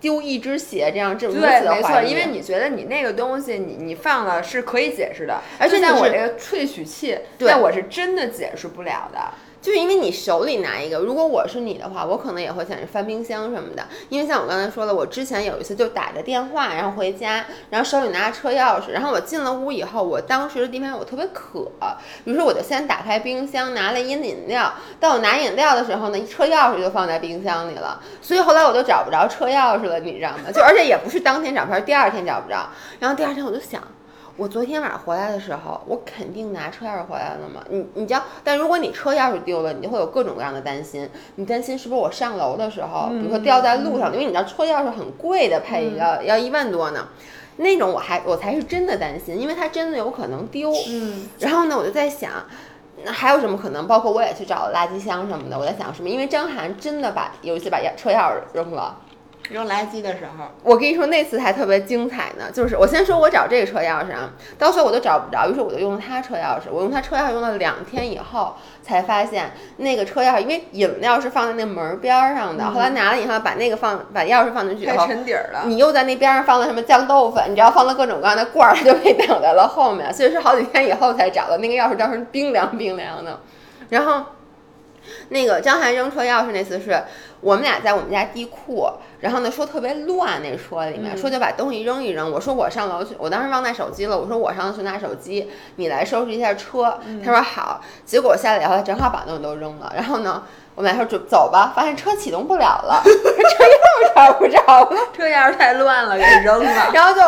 [0.00, 9.18] 丢一只鞋这样这如此对，没错，的怀疑因为你觉得你那个东西你你放了是可以解释的，而且就像我这个萃取器，对我是真的解释不了的。
[9.62, 13.86] 就因为你手里拿一个，如果我是你的话，我可能也会想着翻冰箱什么的。
[14.08, 21.70] 因为像我刚才说了，我之前有一次就打着电话，然后回家，然后手里拿着车钥匙，然后我进了屋以后，我当时的地方我特别渴，
[22.24, 24.72] 于是我就先打开冰箱拿了一饮料。
[24.98, 30.50] 但我拿饮料的时候呢，车钥匙就放在冰箱里了，所以后来我就找不着车钥匙了，你知道吗？
[30.52, 33.80] 就而且也不是当天找不着，第二天找不着，然后第二天我就想。
[34.36, 37.62] 我昨天晚上回来的时候，我肯定拿车钥匙回来了嘛。
[37.68, 41.08] 你你知道，但如果你车钥匙丢了，你就会有各种各样的担心。
[41.36, 47.08] 你担心是不是我上楼的时候，比如说掉在路上，因为你知道车钥匙很贵的，配要要一万多呢。
[47.56, 50.72] 那种我还我才是真的担心，因为它真的有可能丢。
[50.88, 52.30] 嗯，然后呢，我就在想，
[53.04, 53.86] 那还有什么可能？
[53.86, 56.08] 包括我也去找垃圾箱什么的，我在想什么？
[56.08, 58.96] 因为张涵真的把有一次把钥车钥匙扔了。
[59.52, 62.46] 扔垃圾的时候，我跟你说，那次还特别精彩呢。
[62.52, 66.70] 就是我先说我找这个车钥匙啊，到时候我都找不着，于是我就用他车钥匙。
[66.70, 72.64] 我用他车钥匙用了两天以后，才发现那个车钥匙，因为饮料是放在那门边儿上的。
[72.70, 75.64] 后来拿了以后，把那个放把钥匙放进去以太后，沉底儿了。
[75.66, 80.12] 你又在那边上放了什么酱豆腐，你知道放了各种各样的罐儿，它就被挡在了后面。
[80.12, 83.40] 所以是好几天以后才找到那个钥匙，当时冰凉冰凉的。
[83.90, 84.24] 然后
[85.28, 87.02] 那个张涵扔车钥匙那次是
[87.40, 88.88] 我们俩在我们家地库，
[89.22, 92.30] 然后呢说特别乱那车里面，说就把东西扔一扔。
[92.30, 96.98] 我说我上楼去，我当时忘带手机了，我说我上楼去拿手机，你来收拾一下车。
[97.24, 100.42] 他说好，结果下来以后他正好把东西都扔了，然后呢。
[100.74, 103.68] 我们俩说准走吧，发现车启动不了了， 车钥
[104.00, 106.88] 匙找不着了， 车钥匙太乱了，给扔了。
[106.94, 107.20] 然后就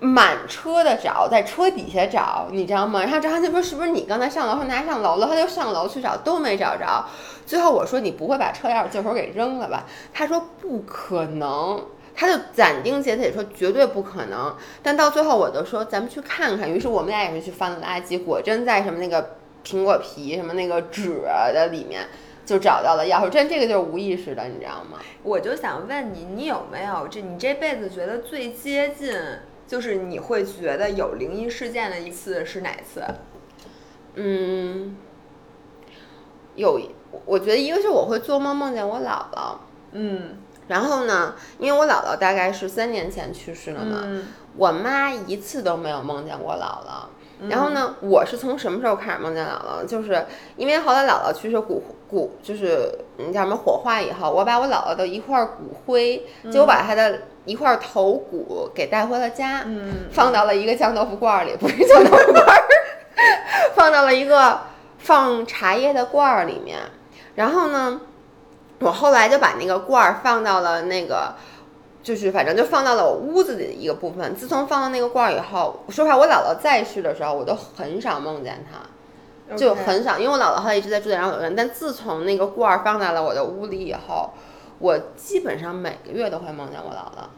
[0.00, 3.02] 满车的找，在车底下找，你知道吗？
[3.02, 7.04] 然后张涵就说是不是你刚才上楼说拿上楼了，他就上楼去找，都没找着。
[7.46, 9.84] 最后我说你不会把车钥匙就手给扔了吧？
[10.12, 11.82] 他说不可能。
[12.20, 16.68] 他就斩钉截铁说绝对不可能，但到最后我就说咱们去看看。
[16.68, 21.22] 于是我们俩也是去翻了垃圾，果真在什么那个苹果皮什么那个纸
[21.54, 22.08] 的里面
[22.44, 23.28] 就找到了钥匙。
[23.28, 24.98] 真这个就是无意识的，你知道吗？
[25.22, 29.14] 我就想问你，你有没有这你这辈子觉得最接近，
[29.68, 33.04] 就是你会觉得有灵异事件的一次是哪次？
[34.14, 34.96] 嗯，
[36.56, 36.80] 有，
[37.24, 39.58] 我觉得一个是我会做梦梦见我姥姥，
[39.92, 44.26] 嗯然后呢，因为我姥姥大概是三年前去世了嘛，嗯
[44.56, 47.06] 我妈一次都没有梦见过姥姥。
[47.48, 49.86] 然后呢，我是从什么时候开始梦见姥姥？
[49.86, 62.62] 就是因为后来姥姥去世骨骨，就是嗯叫什么火化以后，我把我姥姥的一块骨灰，就我把她的一块头骨给带回了家，嗯放到了一个酱豆腐罐儿里，不是酱豆腐罐儿，
[63.76, 64.60] 放到了一个
[64.98, 66.78] 放茶叶的罐儿里面。
[67.36, 68.00] 然后呢，
[68.80, 71.34] 我后来就把那个罐儿放到了那个，
[72.02, 74.34] 就是反正就放到了我屋子里的一个部分。
[74.34, 78.80] 自从放到那个罐儿以后，说实话，我姥姥在世的时候，我都很少梦见她。
[79.56, 84.28] 就很少，因为我姥姥后来一直在住在养老院，但自从那个罐儿放在了我的屋里以后，
[84.78, 87.28] 我基本上每个月都会梦见我姥姥。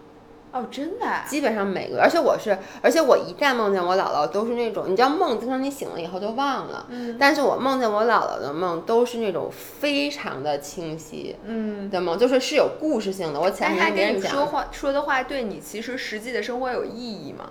[0.52, 13.40] 哦，真的啊、基本上每个，而且我是，而且我一旦梦见我姥姥，都是那种，你知道梦，经常你醒了以后就忘了，嗯但是我梦见我姥姥的梦都是那种非常的清晰嗯，的梦，就是是有故事性的。
[13.40, 17.50] 我前但他两天跟人讲，跟你说话说的话对你其实实际的生活有意义吗？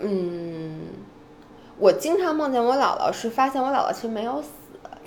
[0.00, 0.80] 嗯，
[1.78, 4.48] 我经常梦见我姥姥，是发现我姥姥其实没有死，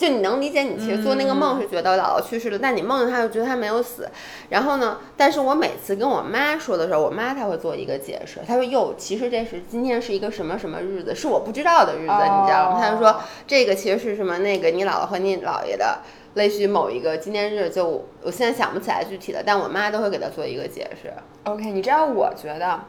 [0.01, 4.09] 就你能理解，你其实做那个梦是觉得姥姥去世了，但你梦见他就觉得他没有死。
[4.49, 12.07] 然后呢，但是我每次跟我妈说的时候，我妈她会做一个解释，她说哟，其实这是今天是一个什么什么日子，是我不知道的日子，你
[12.47, 12.79] 知道吗？
[12.81, 15.99] 她就说这个其实是什么那个你姥姥和你姥爷的。
[16.35, 21.11] 类似于某一个纪念日，就我现在想不起来具体的，但我妈都会给他做一个解释。
[21.43, 22.79] OK，你知道，我觉得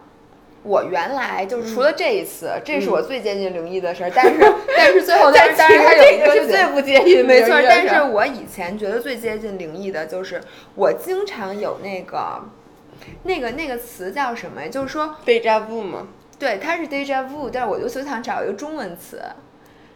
[0.62, 4.40] 我原来就是除了这一次，这是我最接近灵异的事儿，但是
[4.77, 7.51] 但是最后但是但是还有一个是最不接近，没错。
[7.62, 10.40] 但是我以前觉得最接近灵异的就是
[10.75, 12.44] 我经常有那个
[13.25, 14.68] 那个那个词叫什么呀？
[14.68, 16.07] 就是说 deja vu 吗？
[16.38, 19.20] 对，它是 deja vu，但是我就就想找一个中文词。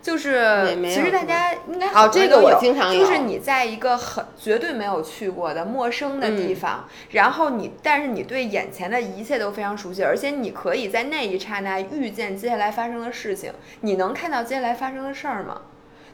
[0.07, 13.53] 就是其实大家应该哦，这个我经常有，就是你在一个很绝对没有去过的陌生的地方，嗯、然后你但是你对眼前的一切都非常熟悉，而且你可以在那一刹那预见接下来发生的事情。
[13.81, 15.63] 你能看到接下来发生的事儿吗？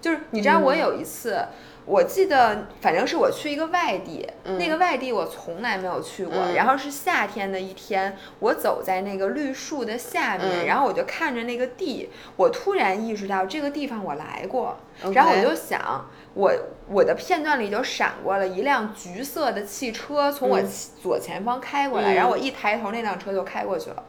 [0.00, 1.36] 就是你知道，我有一次。
[1.36, 1.48] 嗯
[1.84, 6.36] 我记得，反正是我去一个外地，嗯、那个外地我从来没有去过。
[6.36, 14.76] 嗯、然后是夏天的一天，我走在那个绿树的下面，嗯、然后我就看着那个地，我突然意识到这个地方我来过。
[15.12, 16.52] 然后我就想，我
[16.86, 20.62] 我的片段里就闪过了一辆橘色的汽车从我
[21.02, 24.04] 左前方开过来，嗯、然后我一抬头，那辆车就开过去了。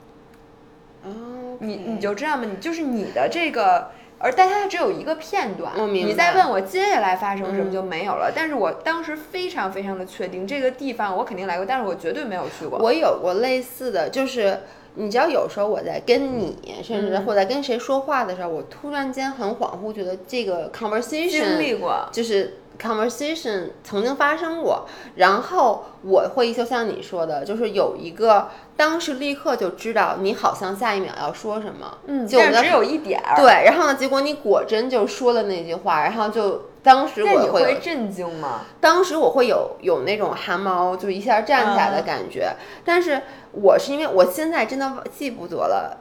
[1.05, 3.89] 哦，你你就这样吧，你就是你的这个。
[4.23, 8.31] 而但它只有一个片段，你再问我接下来发生什么就没有了。
[8.31, 12.79] 嗯、但是我当时非常非常的确定这个地方我肯定来过，但是我绝对没有去过。
[12.79, 14.59] 我有过类似的，就是
[14.95, 22.59] 你知道，有时候我在跟你，甚至或在跟谁说话的时候，我突然间很恍惚，觉得这个 conversation 经历过，就是。
[22.81, 38.61] Conversation 曾经发生过，然后我会就像你说的，就是有一个当时立刻就知道你好像下一秒要说什么，嗯，就只有一点儿，对，然后呢，结果你果真就说了那句话，然后就当时我会会震惊吗？
[38.81, 45.97] 当时我会有有那种汗毛就一下站起来的感觉，嗯、但是我是因为我现在真的记不得了。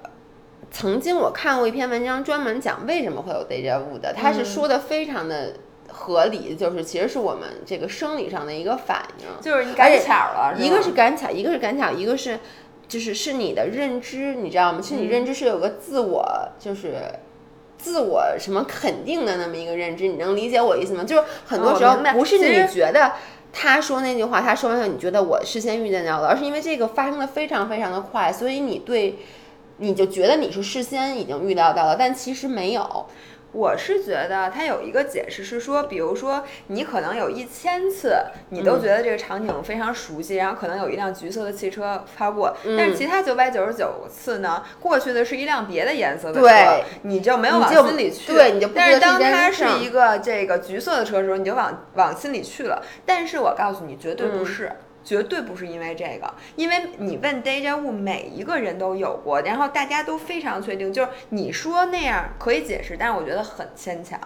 [0.70, 5.52] 曾经我看过一篇文章，专门讲为什么会有 deja vu 的，他是说的非常的。
[5.94, 12.40] 合理就是，其实是我们这个生理上的一个反应，就是你赶巧了，一个是赶巧，一个是赶巧，一个是
[12.88, 14.80] 就是是你的认知，你知道吗？
[14.82, 16.24] 其实你认知是有个自我，
[16.58, 16.94] 就是
[17.76, 21.04] 自我什么肯定的那么一个认知，你能理解我意思吗？
[21.04, 23.12] 就是很多时候不是你觉得
[23.52, 29.18] 他说那句话，他说完后你觉得我事先预见到了，而是因为这个发生的非常非常的快，所以你对
[29.76, 33.06] 你就觉得你是事先已经预料到了，但其实没有。
[33.52, 38.16] 我是觉得它有一个解释是说，比如说你可能有一千次，
[38.48, 48.32] 你都觉得这个场景非常熟悉，嗯、然后可能有一辆橘色的汽车发过，嗯、但是其他九百九十九次呢，过去的是一辆别的颜色的车，你就没有往心里去。
[48.32, 52.82] 对，你就但是当它是一个这个橘色的车的时候，你就往往心里去了。
[53.04, 54.66] 但是我告诉你，绝对不是。
[54.66, 64.18] 嗯绝对不是因为这个，因为你问 deja vu，每一个人都有过，然后大家都非常确定，就是你说那样可以解释，但是我觉得很牵强。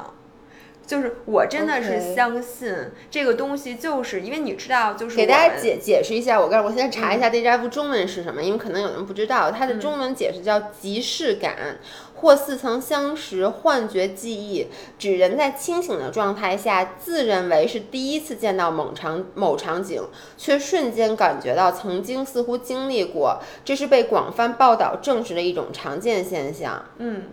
[0.87, 2.72] 就是我真的是相信
[3.11, 11.79] 这个东西，就是因为你知道，就是给大家解解释一下，我告诉我现在查一嗯下 deja vu 中文是什么，因为可能有人不知道，它的中文解释叫即视感。
[12.18, 14.68] 或似曾相识、幻觉记忆，
[14.99, 20.03] 指人在清醒的状态下，自认为是第一次见到某场某场景，
[20.38, 23.38] 却瞬间感觉到曾经似乎经历过。
[23.66, 26.87] 这是被广泛报道证实的一种常见现象。
[26.96, 27.25] 嗯，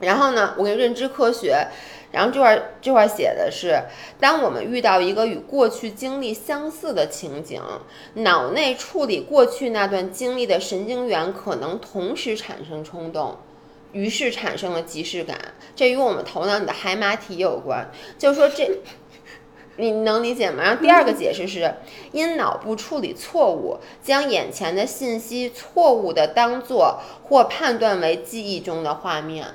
[0.00, 1.66] 然后呢，我给认知科学，
[2.14, 3.76] 然后这块这块写的是，
[4.20, 7.60] 当我们遇到一个与过去经历相似的情景，
[8.14, 13.36] 脑内处理过去那段经历的神经元可能同时产生冲动。
[13.90, 15.38] 于是产生了即视感，
[15.76, 17.90] 这与我们头脑里的海马体有关。
[18.18, 18.80] 就是说这，
[19.76, 20.64] 你能理解吗？
[20.64, 21.74] 然后第二个解释是，
[22.10, 29.46] 因脑部处理错误，将眼前的信息错误的当做或判断为记忆中的画面。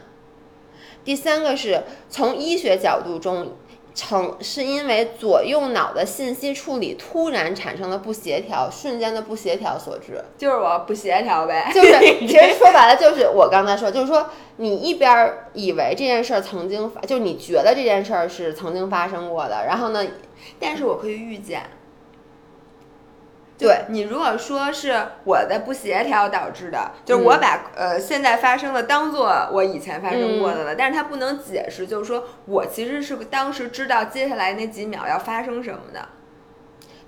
[1.03, 3.53] 第三个是从医学角度中。
[3.95, 10.23] 成是因为左右脑的信息处理突然产生了不协调，瞬间的不协调所致。
[10.38, 11.69] 就是我不协调呗。
[11.73, 20.05] 就是 其实说白了，就是我刚才说，就是说你一边以为这件事儿曾经发，就你觉得这件事儿是曾经发生过的，然后呢，
[20.59, 21.63] 但是我可以预见。
[23.59, 35.99] 对你如果说是我的不协调导致的，就是我把、嗯、呃现在发生的当做我以前发生过的了，嗯、但是它不能解释，就是说我其实是当时知道接下来那几秒要发生什么的。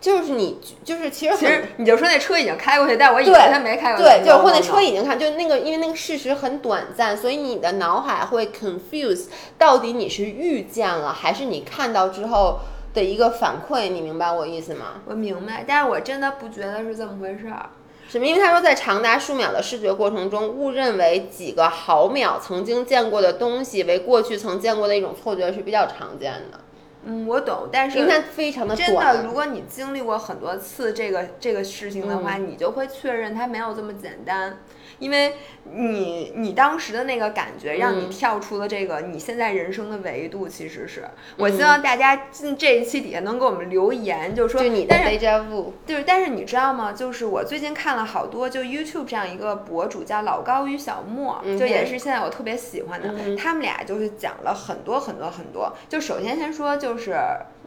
[0.02, 4.04] 就是你就是其实其实你就说那车已经开过去，但我以为他没开过去。
[4.04, 9.28] 对，就是或那车已经看，就是那个因为那个事实很短暂，所以你的脑海会 confuse
[9.60, 12.62] 到底你是遇见了还是你看到之后
[12.94, 15.02] 的一个反馈，你明白我意思吗？
[15.06, 17.70] 我明白，但是我真的不觉得是这么回事儿。
[18.08, 18.26] 什么？
[18.26, 26.60] 因为他说，在长达数秒的视觉过程中，误认为几个毫秒曾经见过的东西为过去曾见过的一种错觉是比较常见的，
[27.06, 34.60] 嗯，我懂，但是因为它非常的真的，如果你经历过很多次这个这个事情的话，你就会确认它没有这么简单，
[35.00, 35.34] 因为
[35.74, 40.48] 你你当时的那个感觉让你嗯跳出了这个你现在人生的维度。
[40.48, 41.06] 其实是，
[41.38, 46.92] 我希望大家进这一期底下能给我们留言，就是说，就你的但是 deja vu，就是，但是你知道吗？
[46.92, 53.10] 就是我最近看了好多，就 YouTube 这样一个博主叫老高与小莫，嗯就也是现在我特别喜欢的。
[53.10, 55.72] 嗯他们俩就是讲了很多很多很多。
[55.88, 57.16] 就首先先说就是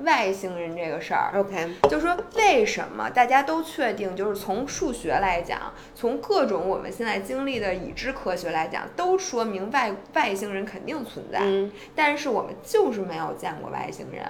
[0.05, 14.23] 外星人这个事儿，OK，就说为什么大家都确定，就是从数学来讲，从各种我们现在经历的已知科学来讲，都说明外外星人肯定存在，嗯，但是我们就是没有见过外星人。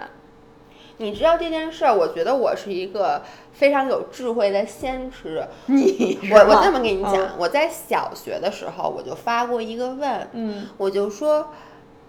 [0.99, 3.21] 你知道这件事儿，我觉得我是一个
[3.53, 5.45] 非常有智慧的先知。
[5.67, 7.13] 你我我这么跟你嗯。
[7.13, 10.69] 讲，我在小学的时候我就发过一个问，嗯。
[10.77, 11.53] 我就说，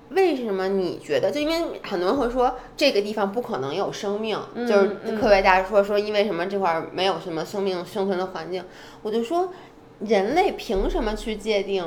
[0.10, 1.32] 为什么你觉得？
[1.32, 8.63] 就因为很多人会说这个地方不可能有生命，嗯就是嗯科学家说说因为什么这块儿没有什么生命生存的环境，
[9.02, 9.52] 我就说，
[10.00, 11.84] 人类凭什么去界定？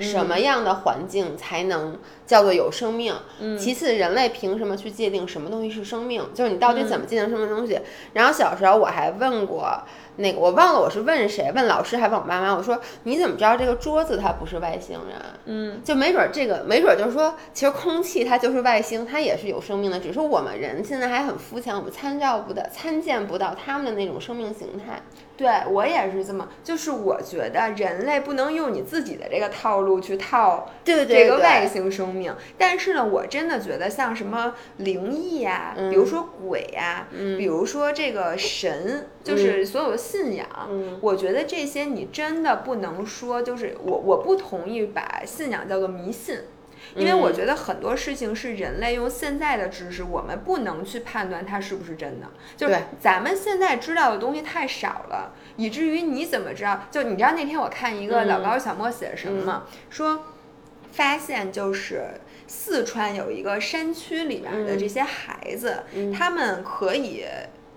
[0.00, 3.14] 什么样的环境才能叫做有生命？
[3.58, 6.22] 其次，人类凭什么去界定什么东西是生命？
[6.34, 7.78] 就是你到底怎么界定什么东西？
[8.12, 9.82] 然后小时候我还问过
[10.16, 15.18] 那个，我忘了我是问谁，问老师还问我妈妈，我说你怎么知道这个桌子它不是外星人？
[15.46, 25.02] 嗯就没准儿这个，没准儿就是说，其实空气它就是外星，它也是有生命的，只是我们人现在还很肤浅，我们参照不到、参见不到他们的那种生命形态。
[25.40, 46.40] 对我也是这么，就是我觉得人类不能用你自己的这个套路去套这个外星生命，但是呢，我真的觉得像什么灵异呀、嗯比如说鬼呀、比如说这个神，就是所有的信仰，嗯我觉得这些你真的不能说，就是我我不同意把信仰叫做迷信。
[46.96, 52.26] 因为我嗯觉得很多事情是人类用现在的知识，我们不能去判断它是不是真的。
[52.56, 56.86] 就是咱们现在知道的东西太少了，以至于你怎么知道？
[56.90, 59.64] 就你知道那天我看一个嗯老高小莫写的什么吗？
[59.88, 60.26] 说
[60.92, 62.04] 发现就是
[62.46, 67.24] 四川有一个山区里面的这些孩子，嗯他们可以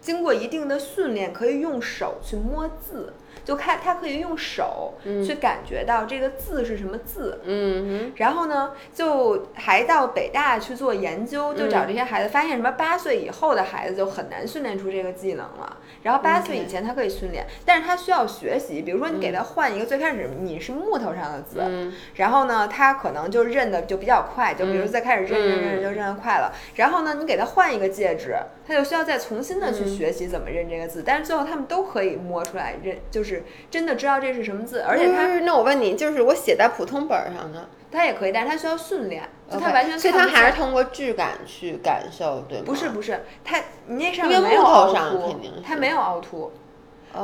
[0.01, 3.13] 经过一定的训练，可以用手去摸字。
[3.43, 4.93] 就看他可以用手
[5.25, 15.77] 去感觉到这个字是什么字，嗯然后呢，就还到北大去做研究，就找这些孩子，发现什么八岁以后的孩子就很难训练出这个技能了。
[16.03, 18.81] 然后八岁以前他可以训练，但是他需要学习。
[18.81, 26.53] 比如说你给他换一个，最开始你是木头上的字，嗯然后呢，他可能就认的就比较快，就比如嗯最开始认认认嗯就认得快了。
[26.75, 28.35] 然后呢，你给他换一个戒指，
[28.67, 31.03] 他就需要再重新的去嗯学习怎么认这个字。
[31.05, 42.63] 但是最后他们都可以摸出来认，就是真的知道这是什么字，而且他那我问你，就是我写在普通本儿上的，他也可以，但是他需要训练，就他 OK，完全所以他还是通过质感去感受，对吗？
[42.65, 43.57] 不是不是，它
[43.87, 46.51] 你那上面没有凹凸它没有凹凸，哦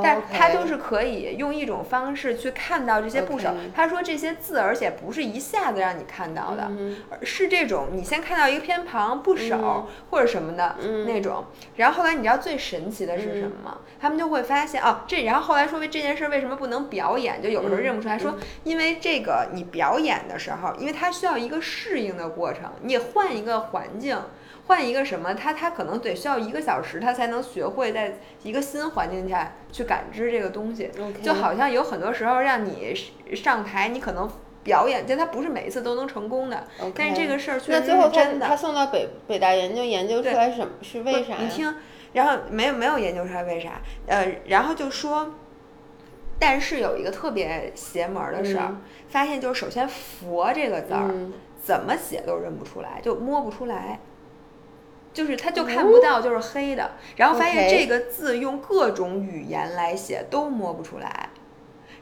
[0.04, 3.50] 但他就是可以用一种方式去看到这些部首。
[3.76, 13.80] 他说这些字，而且不是一下子让你看到的，嗯而是这种你先看到一个偏旁、部首、嗯或者什么的、嗯那种，然后后来你知道最神奇的是什么吗？
[14.00, 24.18] 他们就会发现哦，这然后后来说为这件事儿为什么不能表演，就有时候嗯认不出来，说因为这个你表演的时候，因为它需要一个适应的过程，你换一个环境。
[24.70, 30.92] 换一个什么，他他可能得需要一个小时，他才能学会在一个新环境下去感知这个东西。
[31.00, 32.94] OK 就好像有很多时候让你
[33.36, 34.30] 上台，你可能
[34.64, 36.68] 表演，但他不是每一次都能成功的。
[36.80, 38.48] OK 但是这个事儿确实那最后他是真的。
[38.48, 41.38] 他送到北北大研究研究出来什么是为啥呀？
[41.42, 41.76] 你听，
[42.14, 45.34] 然后没有没有研究出来为啥，呃，然后就说，
[46.38, 54.00] 但是有一个特别邪门儿的事儿，嗯发现就是首先“佛”这个字儿、嗯怎么写都认不出来，就摸不出来。
[55.14, 56.92] 就是他就看不到，就是黑的。
[57.16, 61.30] 然后发现这个字用各种语言来写都摸不出来，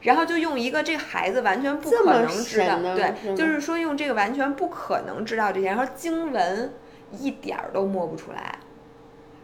[0.02, 6.72] 然后就用一个这个孩子完全不可能知道，对，就是说用这个完全不可能知道这些，然后经文
[7.12, 8.58] 一点儿都摸不出来。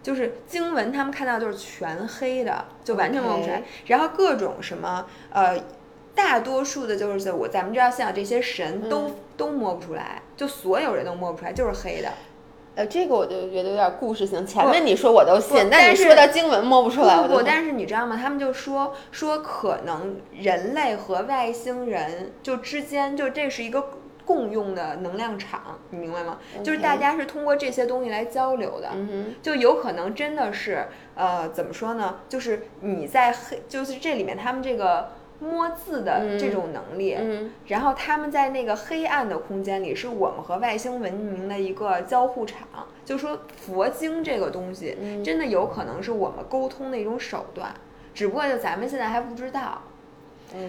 [0.03, 3.63] 就是经文，他们看到就是全黑的，就完全摸不出来。
[3.87, 5.59] 然后各种什么呃，
[6.15, 12.09] 大多数的就是我咱们知道像这些神都、嗯都摸不出来，就所有人都摸不出来，就是黑的。
[12.75, 14.45] 呃，这个我就觉得有点故事性。
[14.47, 18.19] 前面你说我都信，但你说的经文摸不出来，不不，但是你知道吗？
[18.21, 23.91] 他们就说说可能人类和外星人就之间就这是一个
[24.25, 26.39] 共用的能量场，你明白吗？
[26.65, 28.91] 就是大家是通过这些东西来交流的，
[29.41, 32.17] 就有可能真的是呃，怎么说呢？
[32.29, 35.11] 就是你在黑，就是这里面他们这个。
[35.45, 37.17] 摸字的这种能力，
[37.67, 42.67] 然后他们在那个黑暗的空间里，是我们和外星文明的一个交互场。
[43.05, 47.75] 就说佛经这个东西，真的有可能是我们沟通的一种手段，
[48.15, 49.83] 只不过就咱们现在还不知道。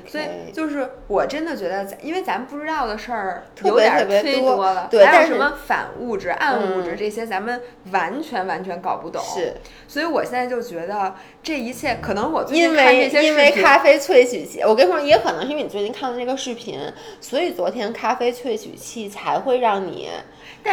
[0.07, 7.61] 所以就是我真的觉得，因为咱们不知道的事儿有点忒多了，还有什么反物质、暗物质这些，咱们
[7.91, 9.21] 完全完全搞不懂。
[9.23, 9.55] 是，
[9.87, 16.79] 所以我现在就觉得这一切可能我最近看这些因为咖啡萃取器，我跟你说，也可能是因为你最近看的那个视频，
[17.21, 20.09] 所以昨天咖啡萃取器才会让你。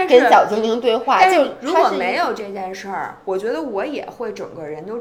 [0.08, 4.98] 跟小精灵对话，就如果没有这件事儿，我觉得我也会整个人都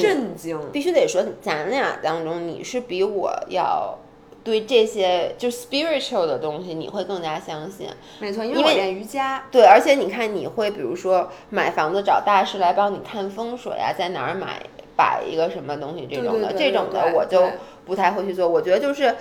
[0.00, 0.58] 震惊。
[0.72, 3.96] 必须得说，咱俩当中你是比我要
[4.42, 7.88] 对这些就 spiritual 的东西，你会更加相信。
[8.18, 9.44] 没错，因为我练瑜伽。
[9.52, 14.60] 对，而且你看，你会比如说买房子找大师来帮你看风水啊，在哪儿买
[14.96, 17.48] 摆一个什么东西这种的，这种的我就
[17.86, 18.48] 不太会去做。
[18.48, 19.14] 我觉得就是。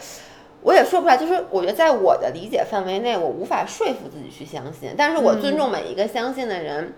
[0.63, 4.93] 我也说不出来，就是我觉得在我的理解范围内，我无法说服自己去相信。
[4.97, 6.93] 但是我尊重每一个相信的人。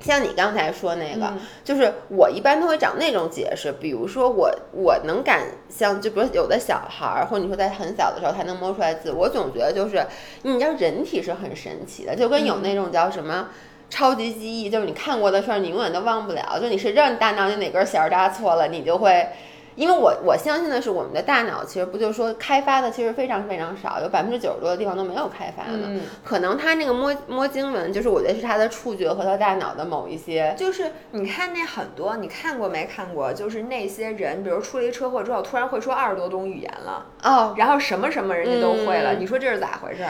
[0.00, 1.32] 像你刚才说那个，
[1.64, 10.06] 就是我一般都会找那种解释，比如说我我能感像，就比如有的小孩儿，或者你说在很小的时候他能摸出来字，我总觉得就是
[10.42, 13.48] 你知道人体是很神奇的，就跟有那种叫什么
[13.90, 19.26] 超级记忆，就是你看过的事儿你永远都忘不了，就你谁知道你大脑里哪根弦搭错了，你就会。
[19.78, 25.88] 因为我我相信的是，我们的大脑其实不就说开发的其实非常非常少，有百分之九十多的地方都没有开发的。
[26.24, 30.52] 可能他那个摸摸经文，就是我觉得是他的触觉和他大脑的某一些。
[30.58, 33.32] 就是你看那很多，你看过没看过？
[33.32, 37.06] 就是那些人，比如出了一车祸之后，突然会说二十多种语言了。
[37.22, 37.54] 哦。
[37.56, 40.04] 然后什么什么人家都会了，你说这是咋回事？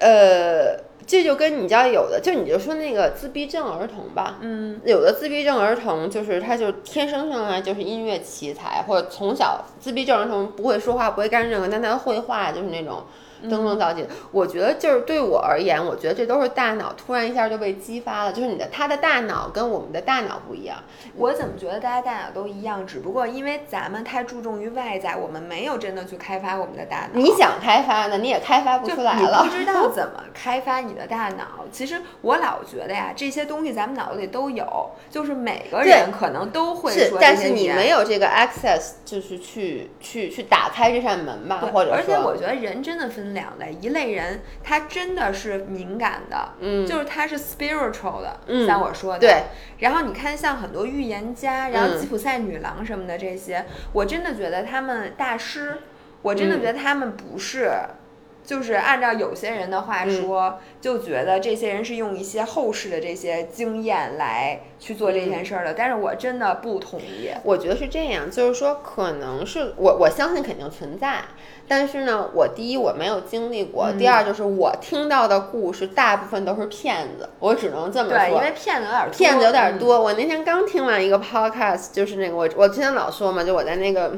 [0.00, 0.84] 呃。
[1.06, 13.02] 这就跟你家有的，就你就说那个自闭症儿童吧，嗯，有的自闭症儿童就是他就天生上来就是音乐奇才，或者从小自闭症儿童不会说话，不会干任何，但他绘画就是那种。
[13.42, 18.32] 登峰造极，我觉得就是对我而言，我觉得这都是大脑突然一下就被激发了。
[18.32, 20.78] 就是你的他的大脑跟我们的大脑不一样。
[21.16, 22.86] 我怎么觉得大家大脑都一样？
[22.86, 27.20] 只不过因为咱们太注重于外在，我们没有真的去开发我们的大脑。
[27.20, 29.44] 你想开发呢，你也开发不出来了。
[29.44, 31.66] 不知道怎么开发你的大脑。
[31.70, 37.18] 其实我老觉得呀，这些东西咱们脑子里都有，就是每个人可能都会说。
[37.20, 43.25] 但是你没有这个 access，就是去去去打开这扇门吧，或者而且我觉得人真的分。
[43.32, 49.42] 两类，一类人他真的是敏感的，嗯，就是他是 spiritual 的，嗯，像我说的，对。
[49.78, 55.78] 然后你看，像很多预言家，然后吉普赛女郎什么的这些，我真的觉得他们大师，
[56.22, 57.70] 我真的觉得他们不是。
[58.44, 67.28] 就是按照有些人的话说，就觉得这些人是用一些后世的这些经验来去做这件事儿的，但是我真的不同意。
[67.42, 71.22] 我觉得是这样，就是说可能是我我相信肯定存在，
[71.68, 78.18] 但是呢，我第一我没有经历过，第二就是我听到的故事大部分都是骗子，我只能这么说。
[78.18, 80.00] 对，因为骗子有点骗子有点多。
[80.00, 84.16] 我那天刚听完一个 podcast，就是那个我我之前老说嘛，就我在那个。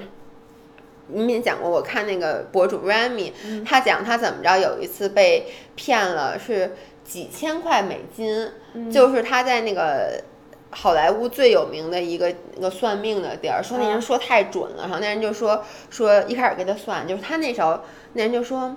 [1.11, 3.33] 你也讲过，我看那个博主 Rami，
[3.65, 8.53] 他讲他怎么着，有一次被骗了是几千块美金，
[8.93, 10.23] 就是他在那个
[10.71, 17.81] 好莱坞最有名的一个那个算命的地儿，说那人说太准了，然后那人就说说一开始给他算，就是他那时候
[18.13, 18.77] 那人就说，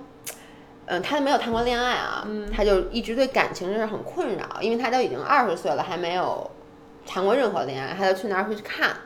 [0.86, 6.50] 嗯，他没有谈过恋爱啊，他就一直对感情是很困扰，因为他都已经二十岁了，还没有
[7.06, 8.96] 谈过任何恋爱，他就去那儿会去看。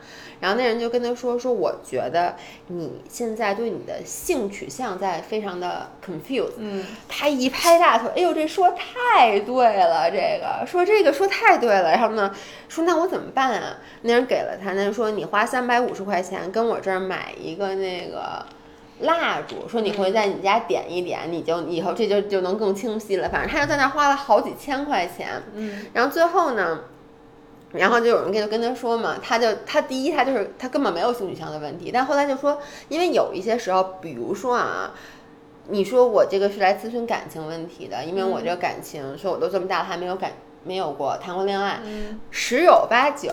[0.41, 12.34] 然后那人就跟他说：“说我觉得你现在对你的性取向在非常的 confused。”嗯，他一拍大腿：“哎呦，这说太对了，这个说这个说太对了。”然后呢，
[12.68, 13.78] 说那我怎么办啊？
[14.03, 18.45] 那人给了他，那人说：“你花三百五十块钱跟我这儿买一个那个
[19.01, 23.28] 蜡烛，说你会在你家点一点，你就以后这就就能更清晰了。
[23.30, 25.43] 反正他就在那花了好几千块钱。
[25.55, 26.80] 嗯，然后最后呢？”
[27.72, 32.58] 然后就有人跟跟他说嘛，他就他第一他就是他根本没有性取向的问题，但后来就说，
[32.88, 34.92] 因为有一些时候，比如说啊，
[35.68, 40.32] 你说我这个是来咨询感情问题的，因为我这个感情说我都这么大了还没有感
[40.64, 41.80] 没有过谈过恋爱，
[42.30, 43.30] 十有八九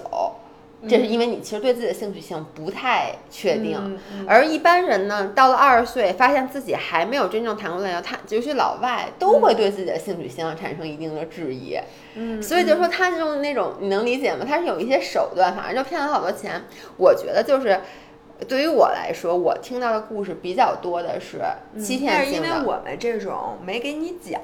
[0.88, 3.78] 这是因为你其实对自己的兴趣性不太确定。
[3.80, 11.78] 嗯嗯而一般人呢，到了二十岁，发现自己还没有真正谈过恋爱，他尤其老外都会对自己的兴趣性产生一定的质疑。
[12.16, 14.46] 嗯，所以就说他用那种，你能理解吗？
[14.48, 16.62] 他是有一些手段，反正就骗了好多钱。
[16.98, 17.80] 我觉得就是。
[18.48, 21.40] 对于我来说，我听到的故事比较多的是
[21.80, 22.70] 欺嗯但是因为骗性的。
[22.70, 24.42] 我们这种没给你讲，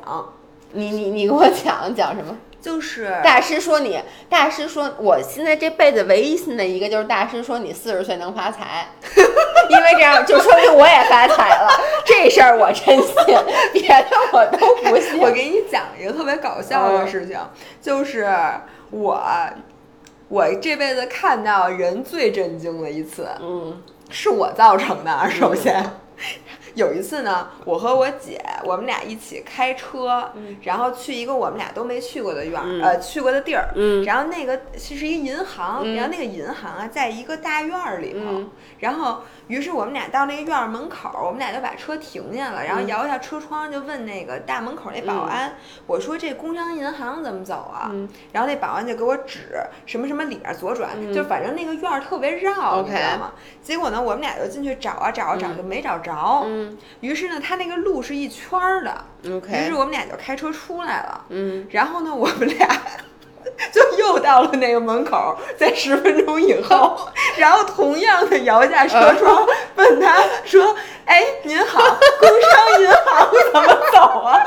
[0.71, 2.37] 你你你给我讲讲什么？
[2.61, 8.87] 就是大师说你，大师说我现在这辈子唯一信的一个就是大师说你四十岁能发财，
[9.69, 11.69] 因为这样就说明我也发财了。
[12.05, 13.15] 这事儿我真信，
[13.73, 15.19] 别的我都不信。
[15.19, 17.37] 我给你讲一个特别搞笑的事情，
[17.81, 18.27] 就是
[18.91, 19.23] 我
[20.27, 25.29] 我这辈子看到人最震惊的一次，嗯是我造成的。
[25.29, 25.81] 首先，
[26.79, 30.31] 有一次呢，我和我姐，我们俩一起开车，
[30.63, 32.81] 然后去一个我们俩都没去过的院儿，嗯。
[32.81, 33.69] 呃，去过的地儿。
[33.75, 34.01] 嗯。
[34.05, 35.93] 然后那个其实一个银行，嗯。
[35.95, 38.19] 然后那个银行啊，在一个大院儿里头。
[38.23, 38.49] 嗯。
[38.79, 45.55] 然后，于是我们俩到那个院儿门口，我们俩就把车停下了，然后嗯摇一下车窗，就问那个大门口那保安，
[45.87, 47.89] 我说这工商银行怎么走啊？
[47.91, 53.33] 嗯然后那保安就给我指什么什么里面左转，嗯就反正那个院儿特别绕你知道吗？
[53.61, 56.43] 结果呢，我们俩就进去找啊找啊找，嗯就没找着。
[56.45, 61.25] 嗯于是呢，他那个路是一圈儿的，于是我们俩就开车出来了。
[61.29, 62.67] 嗯然后呢，我们俩
[64.09, 66.97] 就又到了那个门口，在十分钟以后，
[67.37, 69.45] 然后同样的摇下车窗，
[69.75, 71.79] 问他说：“哎，您好，
[72.19, 74.41] 工商银行怎么走啊？”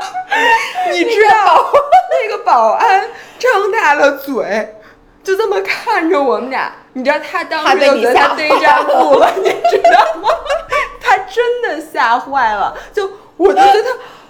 [0.91, 1.71] 你知道，
[2.11, 3.09] 那个保安
[3.39, 4.75] 张大了嘴，
[5.23, 6.69] 就这么看着我们俩。
[6.95, 10.29] 你知道他当他时就他逮着路了，你知道吗？
[11.01, 13.89] 他真的吓坏了，就我就觉得他，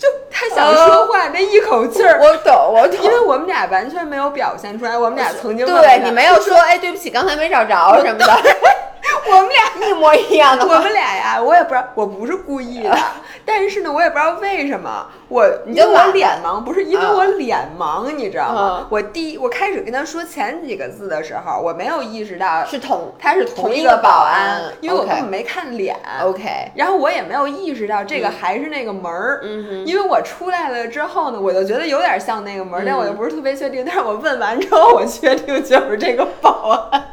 [0.00, 2.98] 就他想说话那一口气儿，我懂，我懂。
[3.04, 8.26] 因为我们俩完全没有表现出来，我们俩曾经对你没有说，哎，对不起，刚才没找着什么的，
[9.28, 10.78] 我们俩 一模一样的我。
[10.80, 12.96] 们俩呀，我也不知道，我不是故意的，
[13.44, 16.06] 但是呢，我也不知道为什么，我因为我你就懒。
[16.06, 18.78] 了脸盲，不是因为啊我脸盲，你知道吗？
[18.80, 18.86] 嗯？
[18.90, 25.96] 我第一我开始跟他说前几个字的时候，我没有意识到是同他是同一一个保安安，因为我根本没看脸。
[26.22, 33.84] OK，然后我也没有意识到这个还是那个门儿，嗯哼因为我出来了之后呢，我就觉得有点像那个门儿，但嗯我又不是特别确定。
[33.84, 37.10] 但是我问完之后，我确定就是这个保安。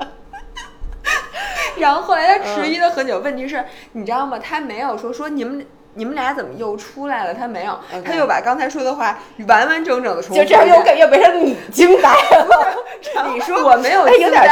[1.77, 4.37] 然后后来他迟疑了很久，问题是，你知道吗？
[4.37, 5.65] 他没有说说你们
[5.95, 7.33] 你们俩怎么又出来了？
[7.33, 9.17] 他没有他又把刚才说的话
[9.47, 12.77] 完完整整的重复就这样又给又变成你惊呆了。
[13.33, 14.43] 你说我没有哎，有点。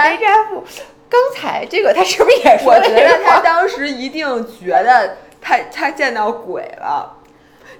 [1.07, 7.17] 刚才这个他是不是也说我觉得他当时一定觉得他他见到鬼了。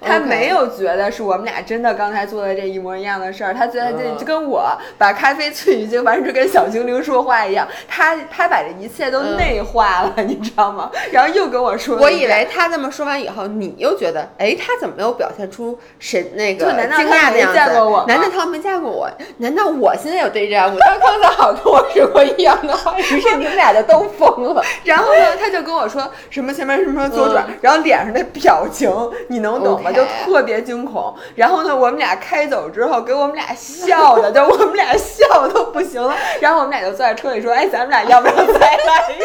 [0.00, 4.66] 他没有觉得是我们俩真的刚才做的这一模一样的事儿，他觉得这嗯就跟我
[4.98, 10.90] 把咖啡萃取精完全跟小精灵说话一样，他他把这一切都嗯内化了，你知道吗？
[11.12, 17.54] 然后又跟我说我，以为他这么说完以后，你又觉得，哎，他怎么没有表现出神那个就难道惊他没讶的样子？
[17.58, 19.10] 见过我难道他没见过我？
[19.38, 20.72] 难道我现在有对象？
[20.72, 24.62] 我他刚才好跟我说过一样的话，于 是你们俩就都疯了。
[24.84, 28.90] 然后呢，他就跟我说什么前面什么左转，嗯然后脸上的表情
[29.28, 31.14] 你能懂吗就特别惊恐。
[31.34, 36.14] 然后呢，我们俩开走之后，给我们俩笑的，就我们俩笑都不行了。
[36.40, 39.24] 然后我们俩就坐在车里说：“哎，咱们俩要不要再来一次？”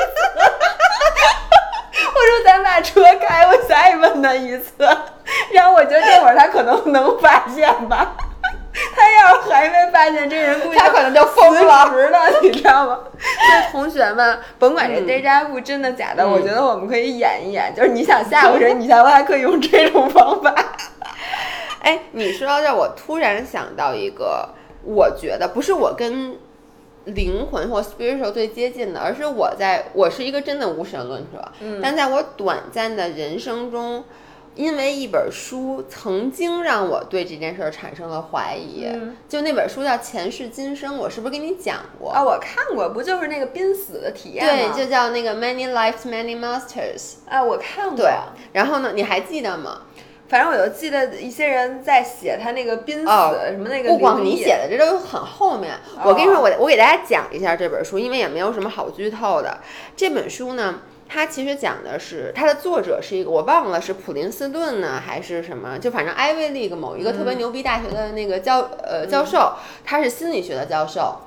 [2.14, 4.72] 我说：“咱把车开，我再问他一次。”
[5.52, 8.14] 然后我觉得这会儿他可能能发现吧。
[9.22, 13.00] 他要还没发现这人，估计他可能就疯了辞职了，你知道吗？
[13.20, 13.20] 所
[13.56, 20.54] 以同学们，甭管这嗯 deja vu 真的假的，嗯我觉得我们可以演一演，就是你想吓唬谁，你下回还可以用这种方法。
[21.84, 24.50] 哎，你说到这儿，我突然想到一个，
[24.84, 26.36] 我觉得不是我跟
[27.06, 34.04] 灵魂或 spiritual 最接近的，而是我在我是一个真的无神论者，嗯但在我短暂的人生中。
[34.56, 42.12] 因为一本书曾经让我对这件事儿产生了怀疑，嗯就那本书叫《前世今生》，我是不是跟你讲过？
[42.12, 47.14] 啊，我看过，不就是那个濒死的体验对，就叫那个 Many Lives, Many Masters。
[47.30, 47.98] 啊，我看过。
[47.98, 48.12] 对，
[48.52, 49.84] 然后呢，你还记得吗？
[50.28, 55.74] 反正我就记得一些人在写他那个濒死、哦什么那个不光你写的，这都很后面。
[55.98, 59.58] 哦我跟你说，我我给大家讲一下这本书，因为也没有什么好剧透的。
[59.94, 60.80] 这本书呢，
[61.14, 71.18] 它其实讲的是它的作者是一个我忘了是普林斯顿呢还是什么，就反正 Ivy League 某一个特别牛逼大学的那个教、呃教授，他是心理学的教授。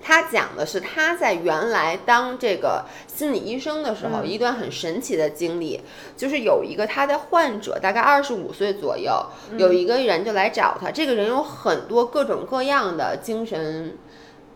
[0.00, 4.26] 他讲的是他在原来当这个心理医生的时候，嗯。
[4.26, 5.82] 一段很神奇的经历，
[6.16, 9.12] 就是有一个他的患者，大概二十五岁左右，
[9.58, 13.98] 有一个人就来找他，这个人有很多各种各样的精神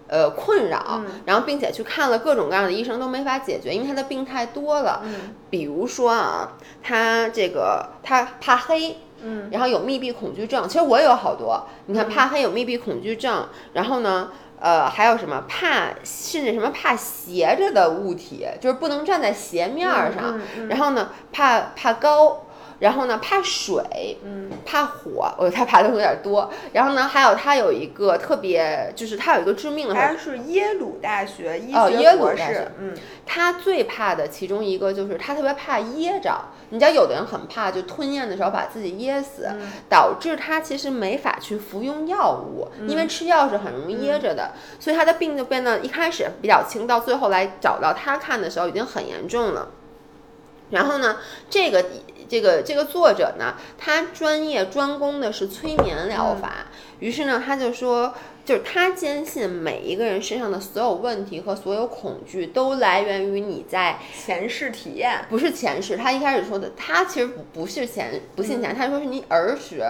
[0.09, 5.03] 呃困扰，然后并且去看了各种各样的医生都没法解决，因为他的病太多了。
[5.51, 8.99] 比如说啊，他这个他怕黑。
[9.25, 11.65] 嗯，然后有密闭恐惧症，其实我有好多。
[11.87, 20.41] 你看，怕黑有密闭恐惧症，然后呢，呃，还有什么怕，甚至什么怕斜着的物体，就是不能站在斜面上。
[20.69, 22.47] 然后呢，怕怕高。
[22.83, 26.51] 然后呢，怕水，嗯，怕火，我他怕的有点多。
[26.73, 32.93] 然后呢，还有他有一个特别，就是他有一个致命的，他是耶鲁大学医学博士，嗯，
[33.25, 36.47] 他最怕的其中一个就是他特别怕噎着。
[36.71, 39.49] 你知道，有的人很怕，就吞咽的时候把自己噎死，
[39.89, 49.69] 导致他其实没法去服用药物，因为吃药是很容易噎着的，所以他的病就变得一开始比较轻，到最后来找到他看的时候已经很严重了。
[50.71, 51.19] 然后呢，
[51.49, 51.85] 这个。
[52.33, 56.69] 这个这个作者呢，他专业专攻的是催眠疗法。
[56.99, 65.95] 于是呢，他就说，就是他坚信每一个人身上的所有问题和所有恐惧都来源于你在前世体验，不是前世。
[65.95, 69.85] 他一开始说的，他其实不不是前不信前，他说是你儿时，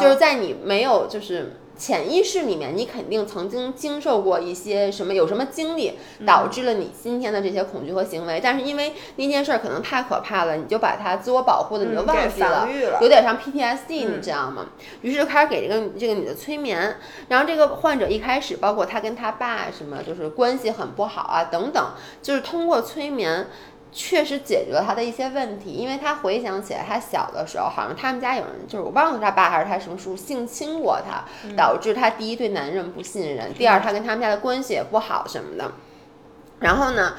[0.00, 1.56] 就是在你没有就是。
[1.78, 5.94] 潜意识里面，你肯定曾经经受过一些什么，有什么经历
[6.26, 8.40] 导致了你今天的这些恐惧和行为。
[8.42, 12.68] 但是因为那件事儿可能太可怕了，你就把它自我保护的，你就忘记了，
[13.00, 14.66] 有点像 PTSD，你知道吗？
[15.02, 16.96] 于是就开始给这个这个女的催眠。
[17.28, 23.46] 然后这个患者一开始，包括他跟他爸什么，就是关系很不好啊，等等，就是通过催眠。
[23.90, 31.24] 确实解决了他的一些问题，因为他回想起来，他小的时候好像他们家有人，就是我忘了他爸还是他什么叔性侵过他，
[31.56, 35.72] 导致他第一对男人不信任，第二他跟他们家的关系也不好什么的。
[36.60, 37.14] 然后呢，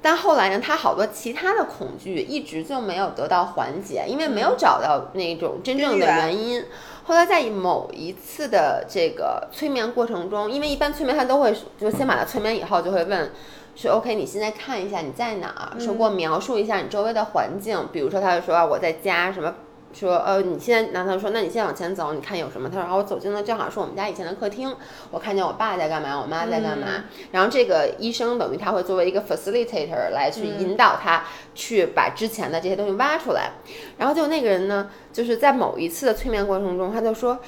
[0.00, 6.64] 但后来呢，他好多其他的恐惧一直就没有得到缓解，因为没有找到那种真正的原因。
[7.04, 13.30] 后来在某一次的这个催眠过程中，因为一般催眠他都会就先把他催眠以后就会问。
[13.76, 17.88] 说 OK，你现在看一下你在哪儿，说给我描述一下你周围的环境。
[17.92, 19.54] 比如说，他就说啊我在家，什么
[19.92, 22.68] 说呃，你现在，然后他说那你现在往前走，你看有什么？
[22.68, 24.74] 他说啊，我走进了正好是我们家以前的客厅，
[25.10, 27.04] 我看见我爸在干嘛，我妈在干嘛。
[27.32, 33.52] 然后这个医生等于他会作为一个 facilitator 来去引导他去把之前的这些东西挖出来。
[33.96, 37.38] 然后就那个人呢，就是在某一次的催眠过程中，他就说。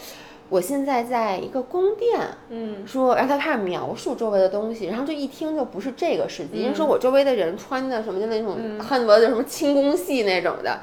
[0.53, 10.81] 我现在在一个宫殿，嗯，说，然后他开始描述周围的东西，然后就一听就不是这个世界，因为说我周围的人穿的什么就那种恨不得就什么清宫戏那种的，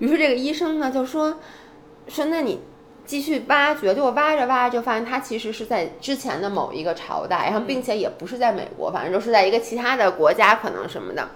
[0.00, 1.38] 于是这个医生呢就说，
[2.08, 2.60] 说那你
[3.06, 11.26] 继续挖掘，就我挖着挖着就发现他其实是在之前的某一个朝代，然后并且也不是在美国，反正就是在一个其他的国家可能什么的，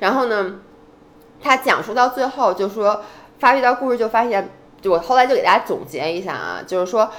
[0.00, 0.60] 然后呢，
[1.40, 3.02] 他讲述到最后就说
[3.38, 4.50] 发掘到故事就发现。
[4.80, 7.10] 就我后来就给大家总结一下啊，就是说，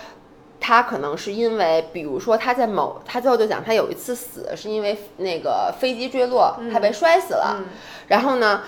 [0.60, 7.64] 他可能是因为，比如说他在某，他最后就讲他有一次死是因为那个飞机坠落，他被摔死了，
[8.08, 8.62] 然后呢。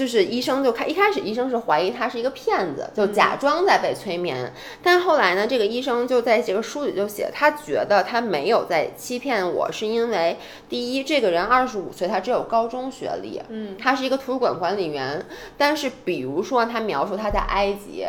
[0.00, 4.50] 就是医生就开一开始医生是怀疑他是一个骗子，就假装在被催眠。
[4.82, 10.38] 但后来呢，这个医生就在这个书里就写，他觉得他没有在欺骗我，是因为
[10.70, 15.22] 第一，这个人二十五岁，他只有高中学历，嗯，他是一个图书馆管理员。
[15.58, 18.06] 但是比如说他描述他在埃及，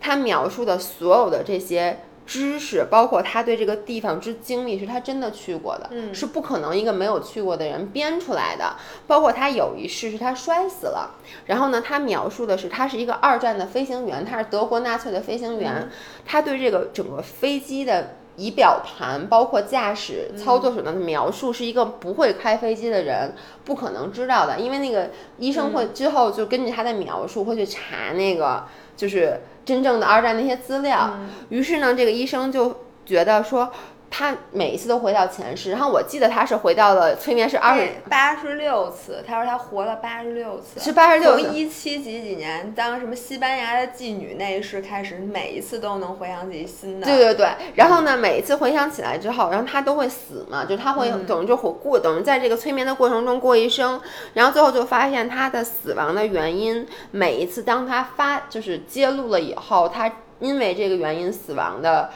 [0.00, 1.98] 他描述的所有的这些。
[2.26, 8.74] 知识包括他对这个地方之经历是他真的去过的，是不可能一个没有去过的人编出来的。
[9.06, 11.14] 包括他有一世是他摔死了，
[11.46, 15.88] 然后呢，他描述的是他是一个二战的飞行员，他是德国纳粹的飞行员，
[16.24, 23.32] 他对这个整个飞机的仪表盘，包括驾驶操作手段的描述，是一个不会开飞机的人
[23.64, 28.64] 不可能知道的，因为那个医生会之后就根据他的描述会去查那个
[28.96, 29.40] 就是。
[29.66, 31.18] 真正的二战那些资料，
[31.48, 33.72] 于是呢，这个医生就觉得说。
[34.08, 39.22] 他每一次都回到前世，然后我记得他是回到了催眠是二十八十六次。
[39.26, 41.36] 他说他活了八十六次，是八十六。
[41.38, 47.06] 从一七几几年当什么西班牙的妓女那一世开始，每一次都能回想起新的。
[47.06, 54.00] 对对对，然后呢，每一次回想起来之后，然后他都会死嘛，就他会等于就活过，等于在这个催眠的过程中过一生，
[54.34, 62.08] 然后最后就发现他的死亡的原因，每一次当他发就是揭露了以后，他因为这个原因死亡的。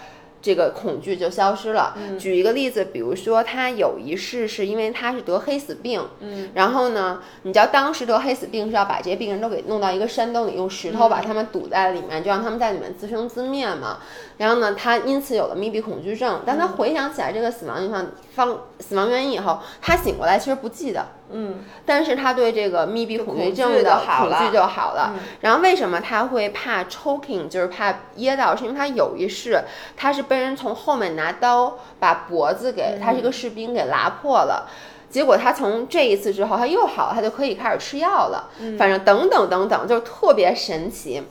[0.43, 1.97] 这个恐惧就消失了。
[2.18, 13.99] 举一个例子，比如说他有一世是因为他是得黑死病，嗯，然后呢，你知道当时得黑死病是要把这些病人都给弄到一个山洞里，用石头把他们堵在里面，就让他们在里面自生自灭嘛。
[14.38, 16.41] 然后呢，他因此有了密闭恐惧症。
[16.47, 21.07] 当他回想起来这个死亡方方死亡原因以后，他醒过来其实不记得。
[21.33, 25.12] 嗯，但是他对这个密闭恐惧症的好恐惧就好了。
[25.14, 28.55] 嗯然后为什么他会怕 choking，就是怕噎到？
[28.55, 29.62] 是因为他有一世
[29.97, 34.68] 他是被人从后面拿刀把脖子给，他是一个士兵给拉破了。
[35.09, 38.51] 结果他从这一次之后，他又好了，他就可以开始吃药了。
[38.78, 41.22] 反正等等等等，就是特别神奇。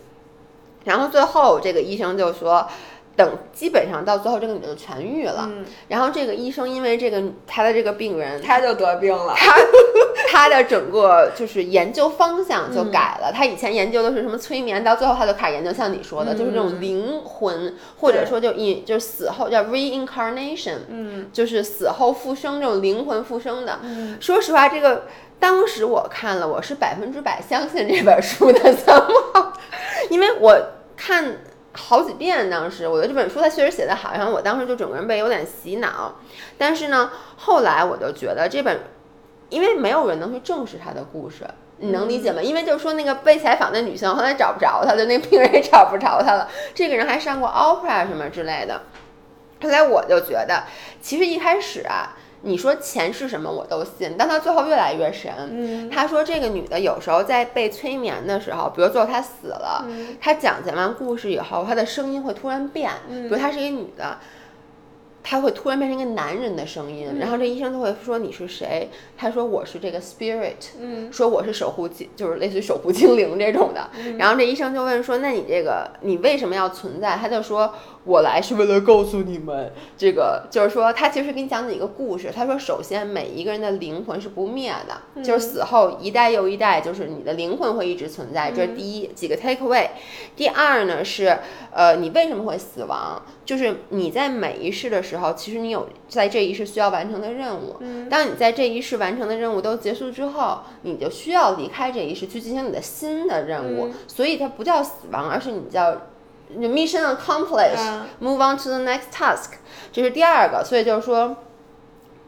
[0.85, 2.67] 然后最后这个医生就说，
[3.19, 5.49] 等基本上到最后这个女的就痊愈了。
[5.51, 9.33] 嗯然后这个医生因为这个他的这个病人，他就得病了。
[9.35, 9.57] 他
[10.29, 13.29] 他的整个就是研究方向就改了。
[13.33, 23.79] 他以前研究的是什么催眠，到最后他就开始研究像你说的，就是这种灵魂，或者说就一就是死后叫 reincarnation，嗯就是死后复生这种灵魂复生的。
[23.83, 25.03] 嗯说实话，这个
[25.41, 29.51] 当时我看了，我是百分之百相信这本书的 somehow，
[30.09, 30.57] 因为我
[30.95, 31.37] 看
[31.73, 36.15] 好几遍，当时我觉得这本书它确实写的好，然后我当时就整个人被有点洗脑。
[36.57, 38.79] 但是呢，后来我就觉得这本，
[39.49, 41.45] 因为没有人能去证实他的故事。
[41.81, 42.41] 你能理解吗？
[42.41, 46.49] 因为就是说那个被采访的女性后来找不着她，就那个病人也找不着她了。
[46.75, 48.81] 这个人还上过 opera 什么之类的。
[49.63, 50.63] 后来我就觉得，
[51.01, 55.31] 其实一开始啊，你说钱是什么我都信，但他最后越来越神。
[55.51, 64.17] 嗯他说这个女的有时候在被催眠的时候，比如最后她死了，嗯她讲讲完故事以后，她的声音会突然变，嗯比如她是一个女的。
[65.21, 68.89] 她会突然变成一个男人的声音，然后这医生就会说你是谁？
[69.17, 73.89] 她说我是这个 spirit，嗯说我是守护精，就是类似于守护精灵这种的。
[73.97, 77.17] 嗯然后这医生就问说，那你这个你为什么要存在？
[77.17, 77.75] 他就说，
[78.05, 82.31] 我来是为了告诉你们，这个就是说他其实给你讲的一个故事。
[82.33, 89.89] 他说，首先每一个人的灵魂是不灭的，就是死后一代又一代，就是你的灵魂会一直存在，这是第一几个 take away。
[90.35, 91.37] 第二呢是，
[91.71, 93.21] 呃，你为什么会死亡？
[93.45, 97.75] 就是你在每一世的时候，其实你有在这一世需要完成的任务。
[98.09, 103.89] 当你在这一世完成的任务都结束之后，你就需要离开这一世去进行你的新的任务。
[104.07, 105.95] 所以它不叫死亡，而是你叫
[106.57, 109.51] mission accomplished、move on to the next task，
[109.91, 110.63] 这是第二个。
[110.63, 111.35] 所以就是说。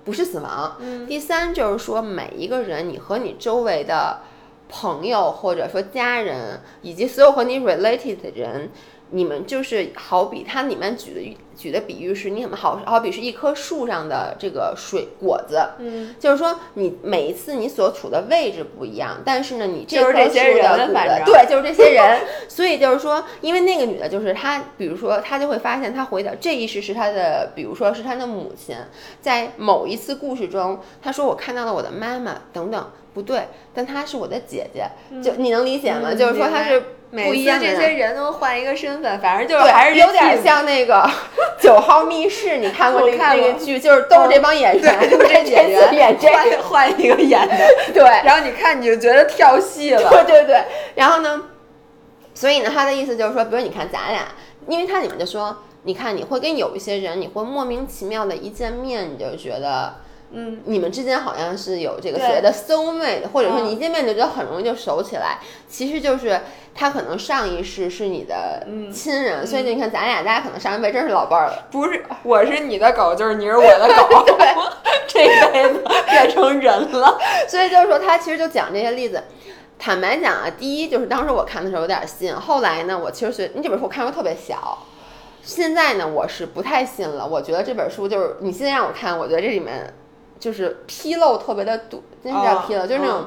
[0.04, 4.22] 不是死亡，第三就是说，每一个人，你和你周围的
[4.68, 8.72] 朋友或者说家人，以及所有和你 related 的人，
[9.12, 20.94] 你们就是好比它里面举的举的比喻是，你们好好比是一棵树上的这个水果子，嗯，就是说你每一次你所处的位置不一样，但是呢，你这棵树的果子
[21.26, 28.76] 对，就是这些人， 所以就是说，因为那个女的，就是她，比如说她就会发现，她回到这一世是她的，比如说是她的母亲，
[29.20, 34.86] 在某一次故事中，她说我看到了我的妈妈等等，不对，但她是我的姐姐，
[35.22, 36.10] 就你能理解吗？
[36.12, 36.82] 嗯就是说她是
[37.12, 37.76] 不一样的人。
[37.76, 41.10] 这些人都换一个身份，反正就是对，还是有点像那个
[41.60, 47.56] 九号密室，你看过那个剧，就是都是这帮演员，对，这这演员 演这个，换换一个演的，
[47.94, 50.64] 对，然后你看你就觉得跳戏了，对对对，
[50.96, 51.44] 然后呢，
[52.34, 54.24] 所以呢，他的意思就是说，比如你看咱俩，
[54.68, 59.96] 因为他里面就说，你看你会跟有一些人，你会莫名其妙的一见面，你就觉得。
[60.34, 63.66] 嗯，你们之间好像是有这个对所谓的 soul mate，或者说嗯。
[63.66, 66.40] 你一见面就觉得很容易就熟起来，其实就是
[66.74, 68.92] 他可能上一世是你的嗯。
[68.92, 71.68] 亲人，所以你看咱俩，大家可能上一辈真是老伴儿了。
[71.72, 74.26] 不是，我是你的狗，就是你是我的狗，
[75.08, 77.18] 这辈子变成人了，
[77.48, 79.22] 所以就是说，他其实就讲这些例子。
[79.78, 84.78] 坦白讲啊，第一就是当时我看的时候有点信，后来呢，我其实觉得，你这本书我看过特别小，
[85.42, 87.28] 现在呢我是不太信了。
[87.28, 89.92] 我觉得这本书就是你现在让我看，我觉得这里面
[90.42, 93.26] 就是纰漏特别的多，真是叫哦纰漏，就是那种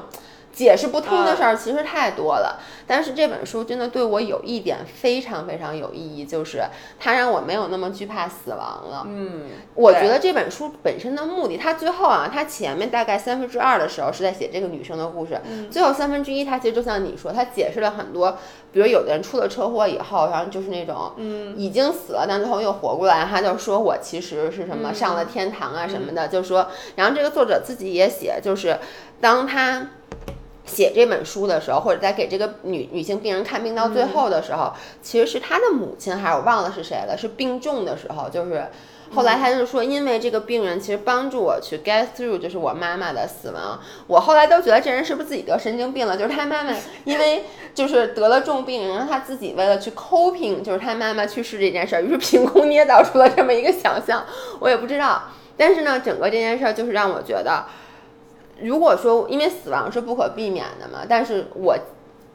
[0.55, 2.59] 解释不通的事儿其实太多了。
[2.87, 6.63] 但是这本书真的对我有一点非常非常有意义，就是
[6.99, 9.03] 它让我没有那么惧怕死亡了。
[9.07, 18.37] 嗯，我觉得这本书本身的目的，它最后啊，它前面大概三分之二的时候是在写这个女生的故事，嗯最后三分之一，它其实就像你说，它解释了很多，
[18.71, 28.77] 比如有的人出了车祸以后，然后就是那种，嗯，已经死了，但最后又活过来，他就说我其实是什么、嗯上了天堂啊什么的，就说，然后这个作者自己也写，就是
[29.19, 29.87] 当他。
[30.65, 38.67] 写这本书的时候，或者在给这个女女性病人看病到最后的时候，其实是她的母亲，还是我忘了是谁了，是病重的时候，就是
[39.13, 43.79] 后来她就说，因为这个病人其实帮助我去 get through，就是我妈妈的死亡。
[44.07, 46.17] 我后来都觉得这人是不是自己得神经病了？
[46.17, 46.73] 就是他妈妈
[47.05, 47.43] 因为
[47.75, 54.25] 就是得了重病，然后他自己为了去 coping，就是他妈妈去世这件事儿，于是凭空捏造出了这么一个想象。
[54.59, 55.23] 我也不知道，
[55.55, 57.65] 但是呢，整个这件事儿就是让我觉得，
[58.61, 61.77] 如果说因为死亡是不可避免的嘛，但是我。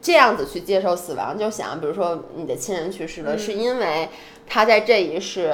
[0.03, 4.09] 这样子去接受死亡，就想，比如说你的亲人去世了，嗯是因为
[4.47, 5.51] 他在这一世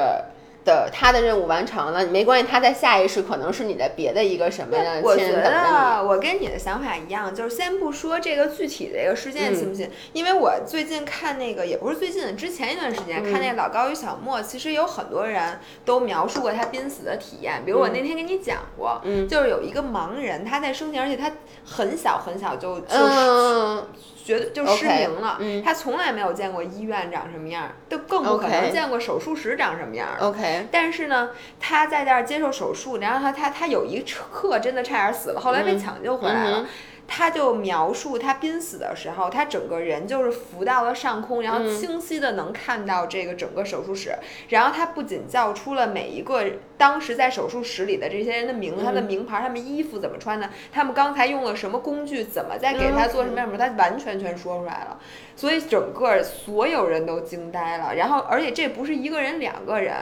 [0.67, 19.25] 的他的任务完成了，没关系，他在下一世可能是你的别的一个什么样我觉亲人等着得我跟你的想法一样，就是先不说这个具体的一个事件信不信，因为我最近看那个也不是最近，之前一段时间看那个老高与小莫，其实有很多人都描述过他濒死的体验，比如我那天跟你讲过，嗯。
[19.27, 21.31] 就是有一个盲人他在生前，而且他
[21.63, 23.83] 很小很小就就你。
[24.27, 30.17] 嗯，觉得就失明了，嗯他从来没有见过医院长什么样儿，都更不可能见过手术室长什么样儿。
[30.19, 36.65] OK，但是呢，他在这儿接受手术，然后他他他有一刻真的差点死了，后来被嗯抢救回来了。
[37.07, 44.13] 他就描述他濒死的时候，他整个人就是浮到了上空，然后清晰的能看到这个整个手术室。
[44.49, 46.43] 然后他不仅叫出了每一个
[46.77, 54.99] 当时在手术室里的这些人的名字、他的名牌、他们衣服怎么穿的，他们刚才用了什么工具，怎么在给他做什么样的手术，他完全全说出来了。
[55.35, 57.95] 所以整个所有人都惊呆了。
[57.95, 59.95] 然后，而且这不是一个人、两个人，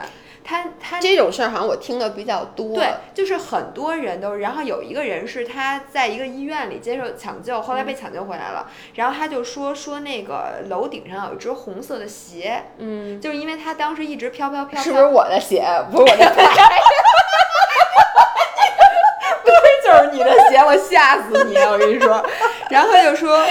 [0.48, 2.76] 他他这种事儿好像我听的比较多。
[2.76, 15.66] 对，就是很多人都，然后有一个人是他在一个医院里接受抢救，后来被抢救回来了，然后他就说说那个楼顶上有一只红色的鞋，嗯，就是因为他当时一直飘飘飘飘，是不是我的鞋？
[15.90, 16.42] 不是我的 鞋。
[19.84, 21.56] 就是你的鞋，我吓死你！
[21.58, 22.24] 我跟你说，
[22.70, 23.44] 然后他就说。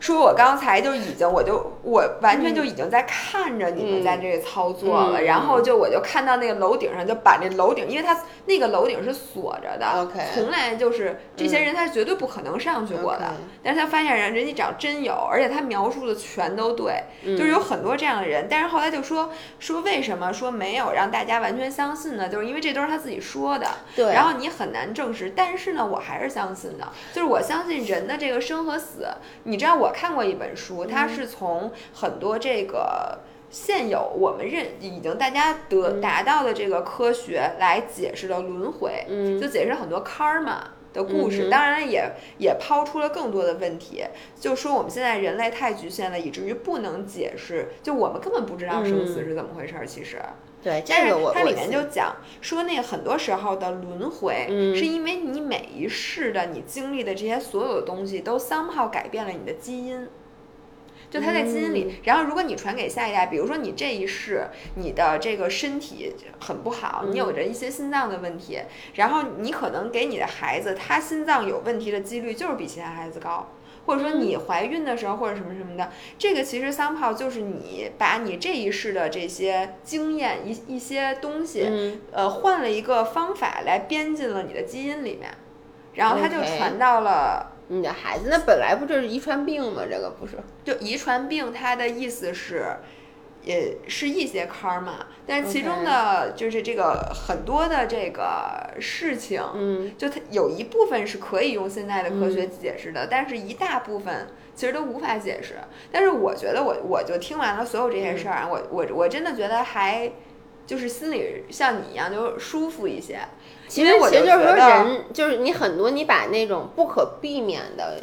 [0.00, 5.24] 说我刚才就已经，我就我完全就已经在看着你们在这个操作了，嗯。
[5.24, 17.36] 然后就我就看到那个楼顶上就把那楼顶，因为它那个楼顶是锁着的 OK 从来就是这些人他绝对不可能上去过的但是他发现人人家长真有，而且他描述的全都对，嗯。
[17.36, 22.28] 就是有很多这样的人，但是后来就说说为什么说没有让大家完全相信呢？
[22.28, 24.12] 就是因为这都是他自己说的，对。
[24.12, 29.06] 然后你很难证实，但是呢，我还是相信的，就是我相信人的这个生和死。
[29.44, 33.18] 你知道，我看过一本书，嗯它是从很多这个。
[33.48, 40.58] 现有我们认已经大家得达到的这个科学来解释的轮回，嗯就解释很多 karma
[40.92, 44.04] 的故事，嗯当然也也抛出了更多的问题，
[44.38, 50.20] 就说我们现在人类太局限了，以至于不能解释，就我们根本不知道生死是怎么回事儿，其实。
[50.66, 60.08] 对，但是这个我我它里面就讲说，那个很多时候的轮回，嗯是因为你每一世的你经历的这些所有的东西，都 somehow 改变了你的基因。
[61.08, 68.58] 就它在基因嗯里，然后如果你传给下一代，比如说你这一世你的这个身体很不好，你嗯有着一些心脏的问题，
[68.94, 73.48] 然后你可能给你的孩子，他心脏有问题的几率就是比其他孩子高。
[73.86, 85.30] 或者说嗯你怀孕的时候或者什么什么的，这个其实 somehow 就是你把你这一世的这些经验一一些东西，嗯呃，换了一个方法来编进了你的基因里面，
[85.94, 87.52] 然后它就传到了。
[87.68, 89.82] 你的孩子，那本来不就是遗传病吗？
[89.90, 90.36] 这个不是。
[90.62, 92.64] 就遗传病，它的意思是，
[93.46, 104.26] 也是一些 karma，但是其中的就是这个很多的这个事情，嗯就它有一部分是可以用现在的科学解释的，但是一大部分
[104.56, 105.54] 其实都无法解释。
[105.92, 110.10] 但是我觉得我我就听完了所有这些事儿啊，我我我真的觉得还
[110.66, 113.20] 就是心里像你一样就舒服一些。
[113.68, 118.02] 其实因为我其实就是说人，就是你很多你把那种不可避免的。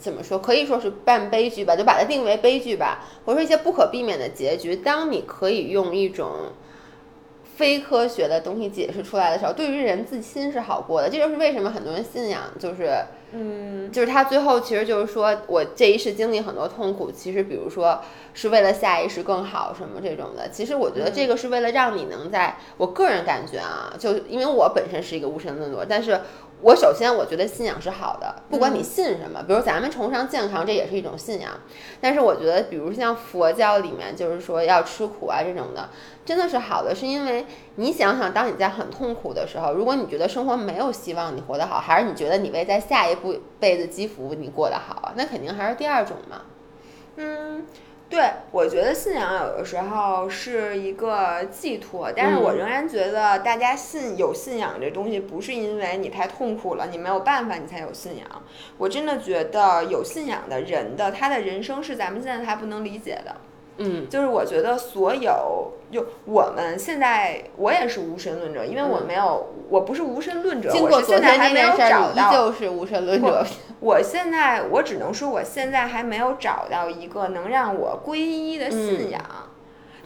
[0.00, 0.38] 怎么说？
[0.38, 4.74] 可以说是半悲剧吧，就把它定为悲剧吧，或者说一些不可避免的结局。
[4.74, 6.52] 当你可以用一种
[7.56, 11.10] 非科学的东西解释出来的时候，对于人自心是好过的。
[11.10, 18.00] 这就是为什么很多人信仰，就是嗯，就是他最后其实就是说我这一世经历很多痛苦，其实比如说
[18.32, 20.48] 是为了下一世更好什么这种的。
[20.48, 26.22] 其实我觉得这个是为了让你能在我个人感觉啊，就因为我本身是一个无神论者，但是
[26.62, 31.52] 我首先我觉得信仰是好的，不管你信什么，比如咱们崇尚健康，这也是一种信仰。
[32.00, 35.88] 但是我觉得，比如像佛教里面就是说要吃苦啊这种的，
[36.24, 37.46] 真的是好的，是因为
[37.76, 45.12] 你想想，当你在很痛苦的时候，如果你觉得生活没有希望，你活得好，还是你觉得你为在下一步辈子积福，你过得好啊？
[45.16, 46.42] 那肯定还是第二种嘛。
[47.16, 47.66] 嗯，
[48.10, 58.42] 对，我觉得信仰有的时候是一个寄托，但是我嗯仍然觉得大家信有信仰这东西，不是因为你太痛苦了，你没有办法，你才有信仰。
[58.78, 63.36] 我真的觉得有信仰的人的他的人生是咱们现在还不能理解的。
[63.82, 72.30] 嗯就是我觉得所有就我们现在，我也是无神论者，因为我没有，我不是无神论者，经过现在还没事儿，依找到。
[72.30, 73.44] 旧是无神论者。
[73.80, 79.20] 我现在我只能说，我现在还没有找到一个能让我皈依的信仰。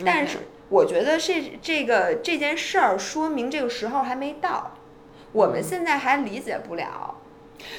[0.04, 4.72] 但是我觉得这这个这件事儿说明这个时候还没到，
[5.32, 7.16] 我们现在还理解不了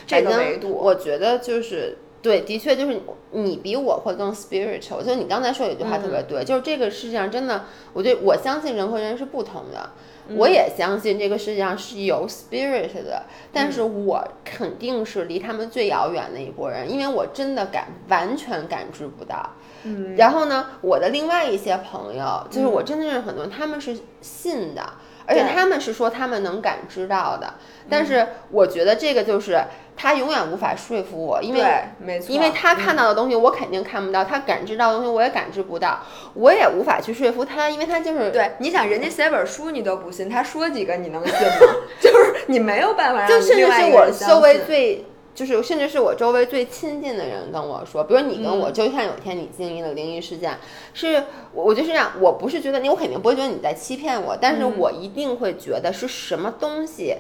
[0.06, 0.70] 这个维度。
[0.70, 3.00] 我觉得就是对，的确就是
[3.34, 5.04] 你比我会更 spiritual。
[5.04, 9.92] 就你刚才说有一句话特别对，就是这个世界上真的，我觉得我相信人和人是不同的。
[10.36, 13.22] 我也相信这个世界上是有 spirit 的，
[13.54, 19.52] 但是我肯定是离他们最遥远的一拨人，因为我真的感完全感知不到。
[19.84, 24.82] 嗯，然后呢，我的另外一些朋友，就是我真的认识很多人，他们是信的，
[25.28, 27.56] 而且他们是说他们能感知到的。
[27.90, 29.64] 但是我觉得这个就是
[29.96, 36.00] 他永远无法说服我，因为对，没错，因为他看嗯到的东西我肯定看不到，他感知到的东西我也感知不到，
[36.34, 41.76] 我也无法去说服他，因为他就是对，你想人家写本书你都不信，他说几个你能信吗？
[42.02, 45.06] 就是你没有办法让就甚至另外是我一个人相周围最，
[45.36, 50.58] 就是甚至是我周围最亲近的人跟我说，比如你跟我，嗯就像有一天你经历了灵异事件，
[50.94, 57.18] 是我我就是这样，我不是觉得你，我肯定不会觉得你在欺骗我，但是嗯我一定会觉得是什么东西。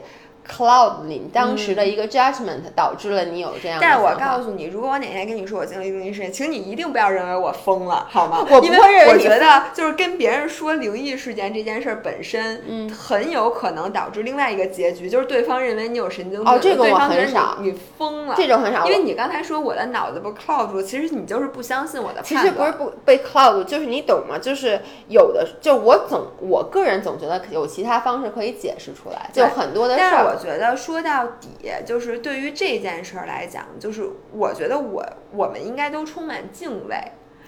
[0.47, 8.45] Cloud 里当时的一个 judgment 导致了你有这样但是我告诉你，如果我哪天跟你说我经历灵异事件，请你一定不要认为我疯了，好吗？
[8.49, 18.35] 我不因为会认为你我觉得就是跟别人说灵异事件这件事儿本身，嗯很有可能导致另外一个结局，就是对方认为你有神经病，哦这个我方很少你你疯了。
[18.37, 22.53] 这种很少，因为你刚才说我的脑子不 cloud 住，其实你就是不相信我的其判断。
[22.53, 24.37] 实不是不被 cloud，就是你懂吗？
[24.39, 30.41] 就是有的，就我总我个人总觉得有其他方式可以解释出来，就很多的事但是我。
[30.41, 36.95] 觉得说到底，就是对于这件事儿来讲，就是我觉得我我们应该都充满敬畏。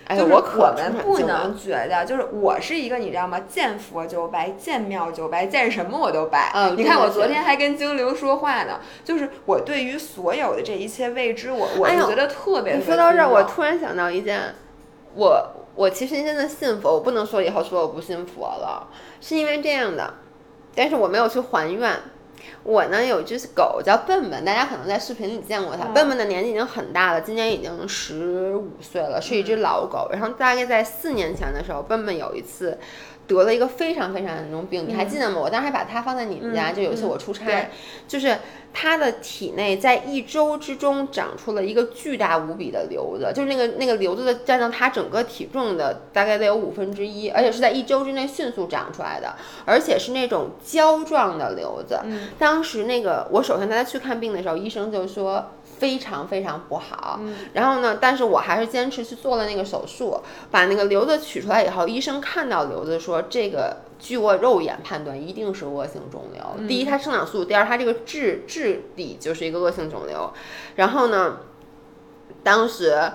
[0.07, 3.41] 哎，就是我可我们不能觉得，就是我是一个你知道吗？
[3.41, 6.49] 见佛就拜，见庙就拜，见什么我都拜。
[6.55, 12.77] 嗯你看我昨天还跟精灵说话呢，就是我对于所有的这一切未知，我我觉得特别。
[12.77, 14.55] 你说到这儿，我突突然想到一件，
[15.13, 18.87] 我我其实真的信佛，我不能说以后说我不信佛了，
[19.19, 20.13] 是因为这样的，
[20.73, 21.91] 但是我没有去还愿。
[22.63, 25.85] 我呢有一只狗叫笨笨，大家可能在视频里见过它。
[25.85, 30.09] 笨笨的年纪已经很大了，今年已经十五岁了，是一只老狗。
[30.11, 32.77] 然后大概在四年前的时候，笨笨有一次
[33.27, 35.39] 得了一个非常非常严重病，你还记得吗？
[35.39, 37.67] 我当时还把它放在你们家，嗯就有一次嗯我出差，对
[38.07, 38.37] 就是
[38.73, 51.99] 它的体内在一周之中长出了一个巨大无比的瘤子，就是那个那个瘤子的占到它整个体重的大概得有五分之一，而且是在一周之内迅速长出来的，而且是那种胶状的瘤子。
[52.05, 55.51] 嗯当时那个我首先带他去看病的时候，医生就说。
[55.79, 60.19] 非常非常不好，嗯然后呢，但是我还是坚持去做了那个手术，
[60.49, 66.67] 把那个瘤子取出来以后，医生看到瘤子说，这个据我肉眼判断一定是恶性肿瘤。
[66.67, 70.33] 第一，它生长速度；第二，它这个质质地就是一个恶性肿瘤。
[70.75, 71.37] 然后呢，
[72.43, 73.11] 当时，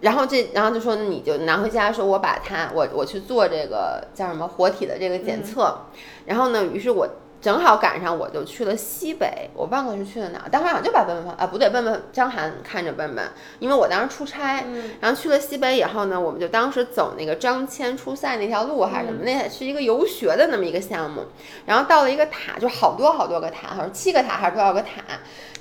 [0.00, 5.78] 然后这，然后就说你就拿回家，说我把它，我我去做这个叫什么活体的这个检测。
[6.26, 7.08] 然后呢，于是我。
[7.44, 13.22] 正好赶上，我就去了西北，我忘了是去了哪儿，当时好像就把笨笨放啊，不对，笨笨张涵看着笨笨，
[13.58, 14.64] 因为我当时出差，
[14.98, 21.26] 然后去了西北以后呢，我们就当时走那个张骞出塞那条路还是什么，那是一个游学的那么一个项目，
[21.66, 25.02] 然后到了一个塔，就好多好多个塔，好像七个塔还是多少个塔，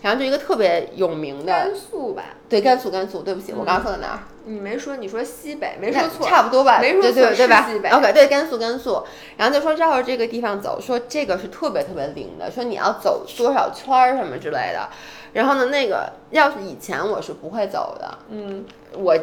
[0.01, 2.23] 然后就一个特别有名的，甘肃吧？
[2.47, 4.19] 对，甘肃甘肃，对不起，我刚刚说的哪儿？
[4.45, 9.03] 你没说，你说西北，没说错，差不多吧，没说对对错对吧？OK，对，甘肃甘肃，
[9.37, 14.89] 然后就说绕着这个地方走，说这个是特别特别灵的，说你要走多少圈儿什么之类的。
[15.33, 19.17] 然后呢，那个要是以前我是不会走的，嗯我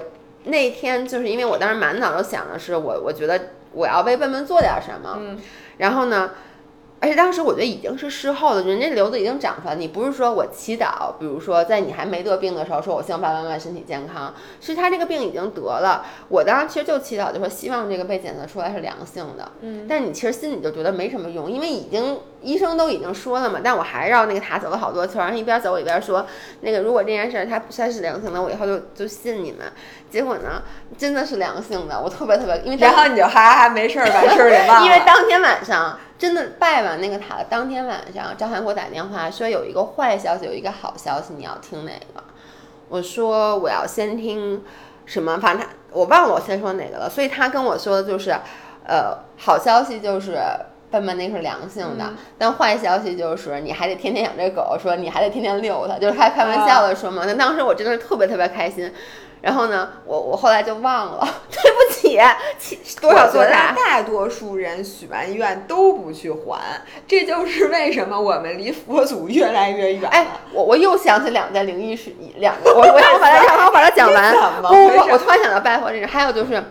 [0.45, 3.41] 那天就是因为我当时满脑子想的是我我觉得
[3.73, 5.39] 我要为笨笨做点什么，嗯
[5.79, 6.31] 然后呢。
[7.03, 9.75] 而且当时我觉得已经是事后了，人家瘤子已经长出来。
[9.75, 16.05] 你不是说我祈祷，比如说在你还没得病的时候，说我希望爸爸妈妈身体健康，是他这个病已经得了。
[16.29, 19.51] 我当时其实就祈祷，就说希望这个被检测出来是良性的。
[19.63, 23.61] 嗯，但你其实心里就觉得没什么用，因为已经医生都已经说了嘛。
[23.65, 26.27] 但我还绕那个塔走了好多圈，然后一边走一边说，
[26.61, 29.61] 那个如果这件事儿它算是良性的，我以后就就信你们。
[30.11, 30.63] 结果呢，
[30.99, 42.23] 真的是良性的，我特别特别，因为然后你就哈哈哈没事儿把事儿给忘了，因为当天晚上真的拜完那个塔的当天晚上，张涵给我打电话说有一个坏消息，有一个好消息，你要听哪个？
[42.89, 44.63] 我说我要先听
[45.07, 45.39] 什么？
[45.39, 48.31] 反正他我忘了我先说哪个了，所以他跟我说的就是，
[48.87, 50.39] 呃，好消息就是。
[50.93, 52.05] 笨笨那是良性的，
[52.37, 57.23] 但坏消息就是你还得天天养这狗，说你还得天天遛它，就是开开玩笑的说嘛。
[57.25, 58.93] 那当时我真的是特别特别开心，
[59.41, 62.19] 然后呢，我我后来就忘了， 对不起，
[62.59, 63.75] 起多少我觉得座塔？
[63.75, 66.61] 大多数人许完愿都不去还，
[67.09, 70.09] 这就是为什么我们离佛祖越来越远了。
[70.09, 74.35] 哎，我我又想起两件灵异事，两个，我我让我把它让 我把它讲完。
[75.11, 76.63] 我突然想到拜佛这事，还有就是，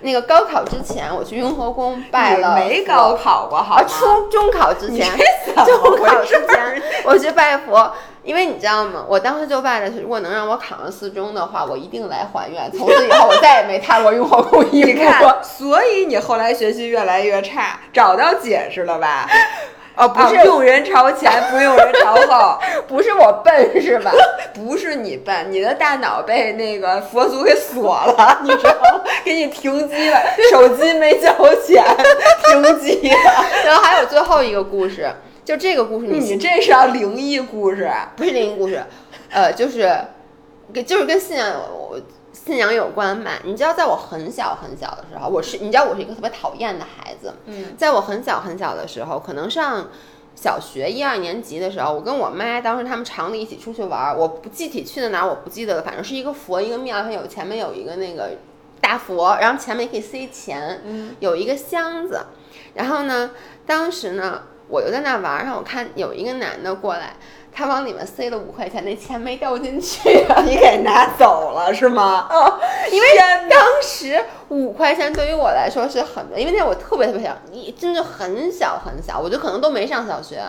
[0.00, 2.54] 那个高考之前，我去雍和宫拜了。
[2.54, 3.84] 没高考过，好吗？
[3.88, 5.16] 初中考之前，
[5.54, 7.92] 中考之前，我去拜佛。
[8.24, 9.02] 因为你知道吗？
[9.08, 12.70] 我当时就拜的是，如果能让我考上四中的话，我一定来还愿。
[12.70, 15.02] 从此以后，我再也没踏过雍和宫一步。
[15.42, 19.26] 所以你后来学习越来越差，找到解释了吧？
[19.98, 24.12] 哦，不是用人朝前， 不用人朝后，不是我笨是吧？
[24.54, 29.02] 不是你笨，你的大脑被那个佛祖给锁了， 你知道吗？
[29.24, 30.20] 给你停机了，
[30.50, 31.32] 手机没交
[31.66, 31.84] 钱，
[32.46, 33.16] 停机了。
[33.64, 35.10] 然后还有最后一个故事，
[35.44, 37.90] 就这个故事，你这是要灵异故事？
[38.16, 38.80] 不是灵异故事，
[39.30, 39.92] 呃，就是，
[40.72, 42.00] 跟就是跟信仰有
[42.44, 43.32] 信仰有关吧？
[43.44, 47.34] 你知道，在我很小很小的时候，我是你知道我是一个特别讨厌的孩子。
[47.46, 49.88] 嗯，在我很小很小的时候，可能上
[50.34, 58.30] 小学一二年级的时候，我跟我妈当时他们厂里一起出去玩，我不具体去的哪儿我不记得了，反正是一个佛一个庙，它有前面有一个那个
[58.80, 62.20] 大佛，然后前面可以塞钱，嗯，有一个箱子，
[62.74, 63.32] 然后呢，
[63.66, 67.16] 当时呢，我就在那玩，然后我看有一个男的过来。
[67.52, 70.08] 他往里面塞了五块钱，那钱没掉进去，
[70.44, 72.28] 你给拿走了是吗？
[72.30, 73.08] 哦，因为
[73.48, 80.40] 当时五块钱对于我来说是很多，因为那我特别特别小，你真的很小很小，我就可能都没上小学。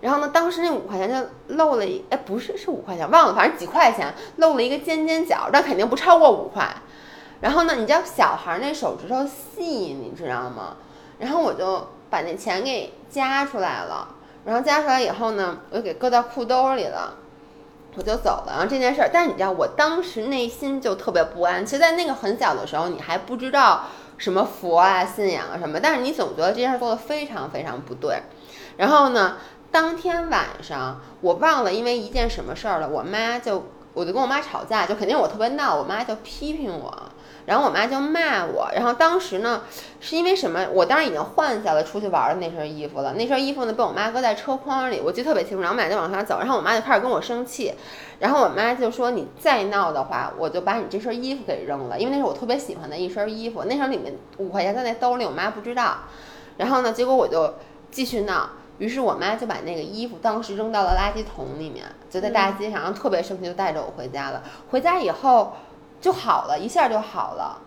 [0.00, 6.68] 然后呢，当时那五块钱就漏了一，哎，不是，是五块钱，忘了，反正几块钱漏了一个尖尖角，但肯定不超过五块。
[7.40, 10.76] 然后呢，你知道小孩那手指头细，你知道吗？
[11.18, 14.15] 然后我就把那钱给夹出来了。
[14.46, 17.14] 然后加出来以后呢，我就给搁到裤兜里了，
[17.96, 18.52] 我就走了。
[18.52, 21.66] 然后这件事儿，但是你知道，我当时内心就特别不安。
[21.66, 23.86] 其实，在那个很小的时候，你还不知道
[24.16, 28.22] 什么佛啊、信仰啊什么，但是你总觉得这件事做的非常非常不对。
[28.76, 29.36] 然后呢，
[29.72, 37.05] 当天晚上我忘了因为一件什么事儿了，我妈就我就跟我妈吵架，就肯定我特别闹，我妈就批评我。
[37.46, 39.62] 然后我妈就骂我，然后当时呢，
[40.00, 40.66] 是因为什么？
[40.72, 45.62] 我当时已经换下了出去玩的那身衣服了，那身衣服呢被我妈搁在车筐里，我记得特别清楚。
[45.62, 47.72] 然后我们俩就往上走，然后我妈就开始跟我生气，
[48.18, 55.98] 然后我妈就说：“你再闹的话，我就把你这身衣服给扔了，因为那是我特别喜欢的一身衣服，那身里面五块钱在那兜里，我妈不知道。
[56.56, 57.54] 然后呢，结果我就
[57.92, 64.42] 继续闹，于是我妈就把那个衣服当时扔到了垃圾桶里面，就在大街上，然后特别生气，就带着我回家了。
[64.70, 65.52] 回家以后。
[66.00, 67.62] 就好了，一下就好了。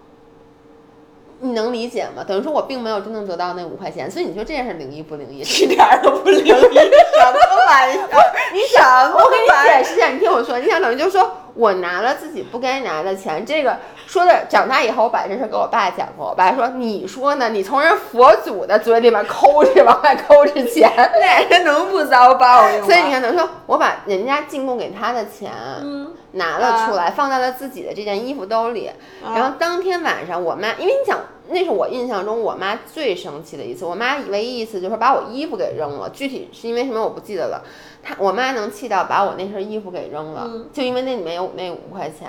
[1.41, 2.21] 你能理解吗？
[2.27, 5.39] 等于说我并没有真正得到那五块钱，所以你说这件事灵异不灵异？
[5.63, 8.33] 一点都不灵异， 什么玩意儿？
[8.53, 13.77] 你想，我给你解释一下，你听我说，你想等于就是说我拿了自己不该拿的钱，这个
[14.09, 17.47] 说的长大以后，我把这事给我爸讲过，我爸说你说呢？
[17.49, 22.85] 你从人佛祖的嘴里面抠着往外抠着钱， 那人能不遭报应吗？
[22.87, 25.51] 所以你看，等于说我把人家进贡给他的钱，
[25.83, 26.11] 嗯。
[26.31, 28.89] 拿了出来，放在了自己的这件衣服兜里。
[29.23, 33.83] 然后当天晚上，我妈，因为你想，那是我印象中我妈最生气的一次。
[33.85, 37.63] 我妈唯一一次就是把我衣服给扔了，具体是因为什么我不记得了。
[38.03, 42.27] 她，我妈能气到把我那身衣服给扔了，就因为那里面有那五块钱。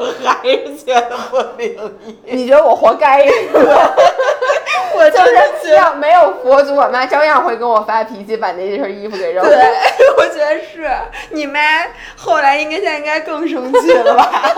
[0.00, 2.36] 我还是觉得不灵异。
[2.36, 3.94] 你觉得我活该是吧？
[4.96, 5.18] 我就
[5.62, 9.50] 是要没有佛祖，我妈照样会跟我发脾气，把那身衣服给扔了。
[9.50, 9.58] 对，
[10.18, 10.90] 我觉得是
[11.30, 11.60] 你妈
[12.16, 14.52] 后来应该现在应该更生气了吧？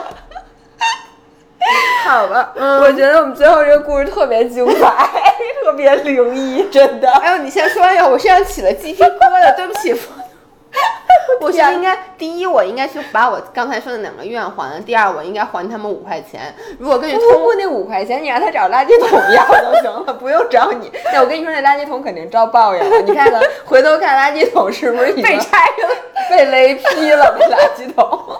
[2.04, 5.10] 好吧，我觉得我们最后这个故事特别精彩，
[5.64, 7.10] 特别灵异，真的。
[7.10, 9.94] 哎呦，你先说一下，我身上起了鸡皮疙瘩，对不起。
[11.40, 14.80] 我是应该第一，我应该去把我刚才说的两个愿还了。
[14.80, 16.54] 第二，我应该还他们五块钱。
[16.78, 20.90] 如果跟你通过那五块钱，你让他找垃圾桶要就行了，不用找你。
[21.12, 22.98] 那我跟你说，那垃圾桶肯定遭报应了。
[23.00, 25.88] 你看看，回头看垃圾桶是不是已经 被拆了、
[26.30, 27.36] 被雷劈了？
[27.38, 28.36] 那垃圾桶。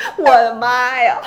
[0.16, 1.18] 我的妈呀！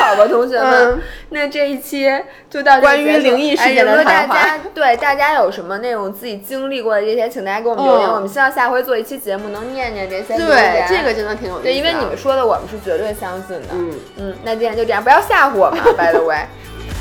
[0.00, 2.10] 好吧，同学们，那这一期
[2.48, 4.58] 就到关于灵异事件的谈话。
[4.74, 8.08] 对大家有什么那种自己经历过的这些，请大家给我们留言。
[8.08, 10.36] 我们希望下回做一期节目能念念这些。
[10.36, 11.62] 对，这个真的挺有意思。
[11.64, 13.68] 对，因为你们说的，我们是绝对相信的。
[13.72, 15.80] 嗯嗯，那今天就这样，不要吓唬我们。
[15.96, 16.46] By the way，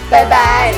[0.10, 0.74] 拜拜。